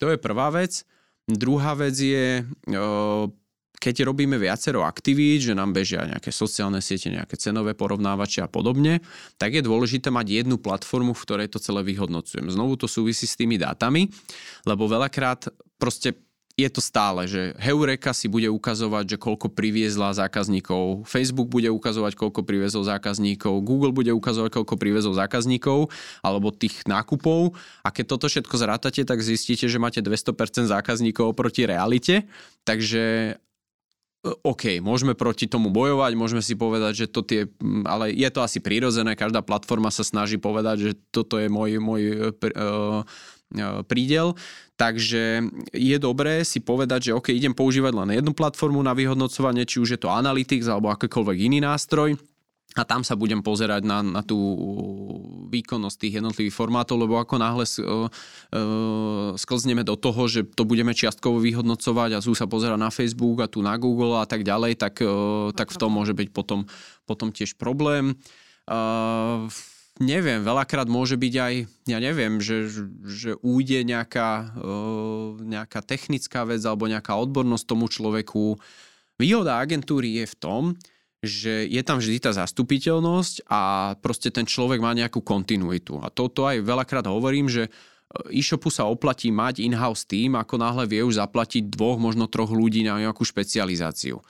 [0.01, 0.81] To je prvá vec.
[1.25, 2.43] Druhá vec je e,
[3.85, 9.05] keď robíme viacero aktivít, že nám bežia nejaké sociálne siete, nejaké cenové porovnávače a podobne,
[9.37, 12.49] tak je dôležité mať jednu platformu, v ktorej to celé vyhodnocujem.
[12.49, 14.09] Znovu to súvisí s tými dátami,
[14.65, 16.17] lebo veľakrát proste
[16.55, 22.15] je to stále, že Heureka si bude ukazovať, že koľko priviezla zákazníkov, Facebook bude ukazovať,
[22.15, 25.91] koľko priviezol zákazníkov, Google bude ukazovať, koľko priviezol zákazníkov
[26.23, 31.67] alebo tých nákupov a keď toto všetko zrátate, tak zistíte, že máte 200% zákazníkov proti
[31.67, 32.23] realite,
[32.63, 33.35] takže
[34.25, 37.45] OK, môžeme proti tomu bojovať, môžeme si povedať, že to tie,
[37.85, 42.01] ale je to asi prírodzené, každá platforma sa snaží povedať, že toto je môj, môj
[42.33, 43.05] uh,
[43.85, 44.33] prídel,
[44.75, 49.77] takže je dobré si povedať, že OK, idem používať len jednu platformu na vyhodnocovanie, či
[49.77, 52.17] už je to Analytics alebo akýkoľvek iný nástroj
[52.75, 54.35] a tam sa budem pozerať na, na tú
[55.47, 60.91] výkonnosť tých jednotlivých formátov, lebo ako náhle uh, uh, sklzneme do toho, že to budeme
[60.91, 64.75] čiastkovo vyhodnocovať a sú sa pozerať na Facebook a tu na Google a tak ďalej,
[64.75, 66.67] tak, uh, tak v tom môže byť potom,
[67.07, 68.19] potom tiež problém.
[68.67, 69.47] Uh,
[70.03, 71.53] neviem, veľakrát môže byť aj,
[71.87, 72.67] ja neviem, že,
[73.07, 74.51] že újde nejaká,
[75.39, 78.59] nejaká technická vec alebo nejaká odbornosť tomu človeku.
[79.15, 80.63] Výhoda agentúry je v tom,
[81.25, 85.99] že je tam vždy tá zastupiteľnosť a proste ten človek má nejakú kontinuitu.
[85.99, 87.69] A toto aj veľakrát hovorím, že e,
[88.39, 92.85] e-shopu sa oplatí mať in-house tým, ako náhle vie už zaplatiť dvoch, možno troch ľudí
[92.85, 94.21] na nejakú špecializáciu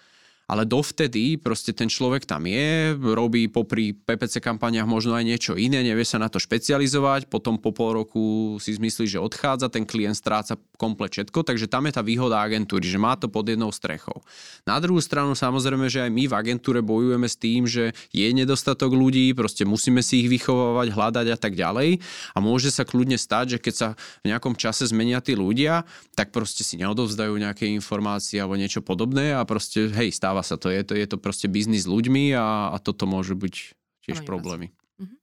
[0.46, 5.82] ale dovtedy proste ten človek tam je, robí popri PPC kampaniach možno aj niečo iné,
[5.82, 10.18] nevie sa na to špecializovať, potom po pol roku si zmyslí, že odchádza, ten klient
[10.18, 14.22] stráca komplet všetko, takže tam je tá výhoda agentúry, že má to pod jednou strechou.
[14.68, 18.92] Na druhú stranu samozrejme, že aj my v agentúre bojujeme s tým, že je nedostatok
[18.92, 22.04] ľudí, proste musíme si ich vychovávať, hľadať a tak ďalej
[22.36, 23.88] a môže sa kľudne stať, že keď sa
[24.22, 29.32] v nejakom čase zmenia tí ľudia, tak proste si neodovzdajú nejaké informácie alebo niečo podobné
[29.32, 30.68] a proste hej, stáva stáva sa to.
[30.68, 33.56] Je to, je to proste biznis s ľuďmi a, a toto môže byť
[34.04, 34.68] tiež ano, problémy.
[35.00, 35.16] Mhm.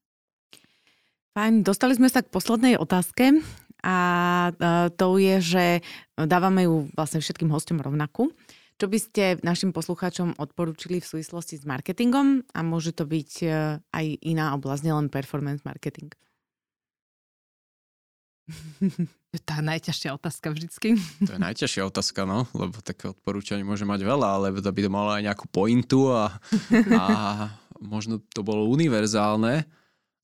[1.36, 3.44] Fajn, dostali sme sa k poslednej otázke
[3.84, 3.96] a
[4.96, 5.64] to je, že
[6.16, 8.32] dávame ju vlastne všetkým hostom rovnakú.
[8.80, 13.46] Čo by ste našim poslucháčom odporúčili v súvislosti s marketingom a môže to byť e,
[13.78, 16.10] aj iná oblasť, nielen performance marketing?
[19.48, 21.00] Tá najťažšia otázka vždycky.
[21.24, 25.08] To je najťažšia otázka, no, lebo také odporúčanie môže mať veľa, ale by to malo
[25.08, 26.36] aj nejakú pointu a,
[26.92, 27.04] a
[27.80, 29.64] možno to bolo univerzálne.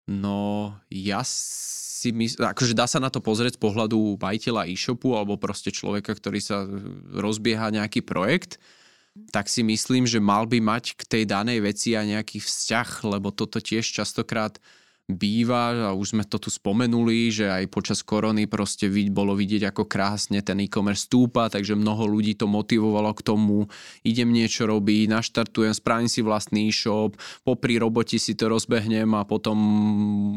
[0.04, 5.40] No ja si myslím, akože dá sa na to pozrieť z pohľadu majiteľa e-shopu alebo
[5.40, 6.68] proste človeka, ktorý sa
[7.16, 8.60] rozbieha nejaký projekt,
[9.32, 13.32] tak si myslím, že mal by mať k tej danej veci aj nejaký vzťah, lebo
[13.34, 14.60] toto tiež častokrát
[15.08, 19.88] býva a už sme to tu spomenuli, že aj počas korony proste bolo vidieť, ako
[19.88, 23.72] krásne ten e-commerce stúpa, takže mnoho ľudí to motivovalo k tomu,
[24.04, 29.56] idem niečo robiť, naštartujem, spravím si vlastný e-shop, popri roboti si to rozbehnem a potom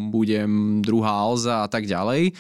[0.08, 2.32] budem druhá Alza a tak ďalej.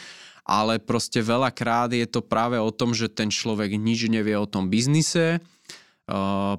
[0.41, 4.73] Ale proste veľakrát je to práve o tom, že ten človek nič nevie o tom
[4.73, 5.37] biznise,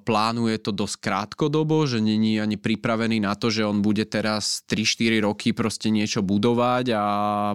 [0.02, 5.28] plánuje to dosť krátkodobo, že není ani pripravený na to, že on bude teraz 3-4
[5.28, 7.04] roky proste niečo budovať a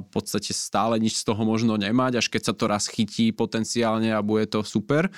[0.04, 4.14] v podstate stále nič z toho možno nemať, až keď sa to raz chytí potenciálne
[4.14, 5.10] a bude to super.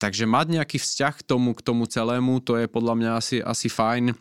[0.00, 3.68] Takže mať nejaký vzťah k tomu, k tomu celému, to je podľa mňa asi, asi
[3.68, 4.16] fajn.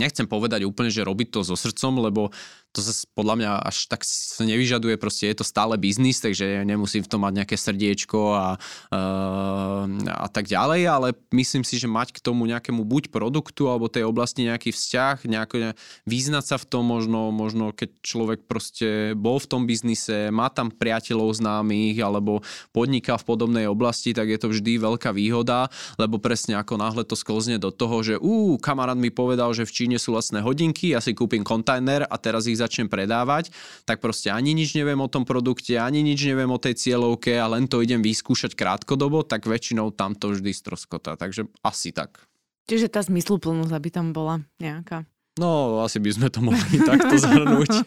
[0.00, 2.32] Nechcem povedať úplne, že robiť to so srdcom, lebo
[2.72, 4.00] to sa podľa mňa až tak
[4.40, 8.48] nevyžaduje, proste je to stále biznis, takže nemusím v tom mať nejaké srdiečko a,
[8.88, 13.92] uh, a tak ďalej, ale myslím si, že mať k tomu nejakému buď produktu alebo
[13.92, 15.76] tej oblasti nejaký vzťah, nejako
[16.08, 20.72] vyznať sa v tom možno, možno keď človek proste bol v tom biznise, má tam
[20.72, 22.40] priateľov známych alebo
[22.72, 25.68] podniká v podobnej oblasti, tak je to vždy veľká výhoda,
[26.00, 29.74] lebo presne ako náhle to sklzne do toho, že ú, kamarát mi povedal, že v
[29.76, 33.50] Číne sú lacné hodinky, ja si kúpim kontajner a teraz ich začnem predávať,
[33.82, 37.50] tak proste ani nič neviem o tom produkte, ani nič neviem o tej cieľovke a
[37.50, 41.18] len to idem vyskúšať krátkodobo, tak väčšinou tam to vždy stroskota.
[41.18, 42.22] Takže asi tak.
[42.70, 45.02] Čiže tá zmysluplnosť, aby tam bola nejaká.
[45.40, 47.82] No, asi by sme to mohli takto zhrnúť.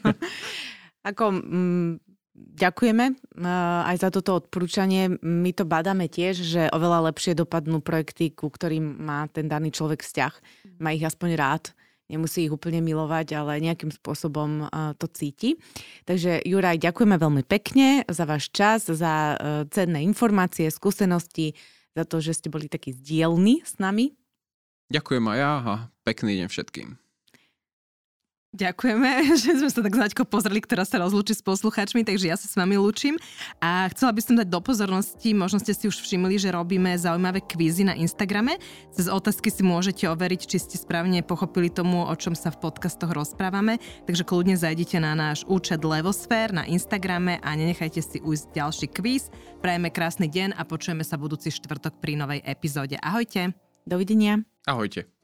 [1.10, 2.02] Ako, mm,
[2.36, 3.06] ďakujeme
[3.86, 5.22] aj za toto odporúčanie.
[5.22, 10.02] My to badáme tiež, že oveľa lepšie dopadnú projekty, ku ktorým má ten daný človek
[10.02, 10.34] vzťah.
[10.82, 11.64] Má ich aspoň rád
[12.12, 14.70] nemusí ich úplne milovať, ale nejakým spôsobom
[15.02, 15.58] to cíti.
[16.06, 19.40] Takže Juraj, ďakujeme veľmi pekne za váš čas, za
[19.74, 21.58] cenné informácie, skúsenosti,
[21.96, 24.14] za to, že ste boli takí zdielni s nami.
[24.92, 25.74] Ďakujem aj ja a
[26.06, 27.05] pekný deň všetkým.
[28.56, 29.10] Ďakujeme,
[29.42, 32.56] že sme sa tak značko pozreli, ktorá sa rozlúči s poslucháčmi, takže ja sa s
[32.56, 33.20] vami lúčim.
[33.60, 37.44] A chcela by som dať do pozornosti, možno ste si už všimli, že robíme zaujímavé
[37.44, 38.56] kvízy na Instagrame.
[38.96, 43.12] Cez otázky si môžete overiť, či ste správne pochopili tomu, o čom sa v podcastoch
[43.12, 43.84] rozprávame.
[44.08, 49.28] Takže kľudne zajdite na náš účet Levosfér na Instagrame a nenechajte si ujsť ďalší kvíz.
[49.60, 52.96] Prajeme krásny deň a počujeme sa budúci štvrtok pri novej epizóde.
[53.04, 53.52] Ahojte.
[53.84, 54.40] Dovidenia.
[54.64, 55.15] Ahojte.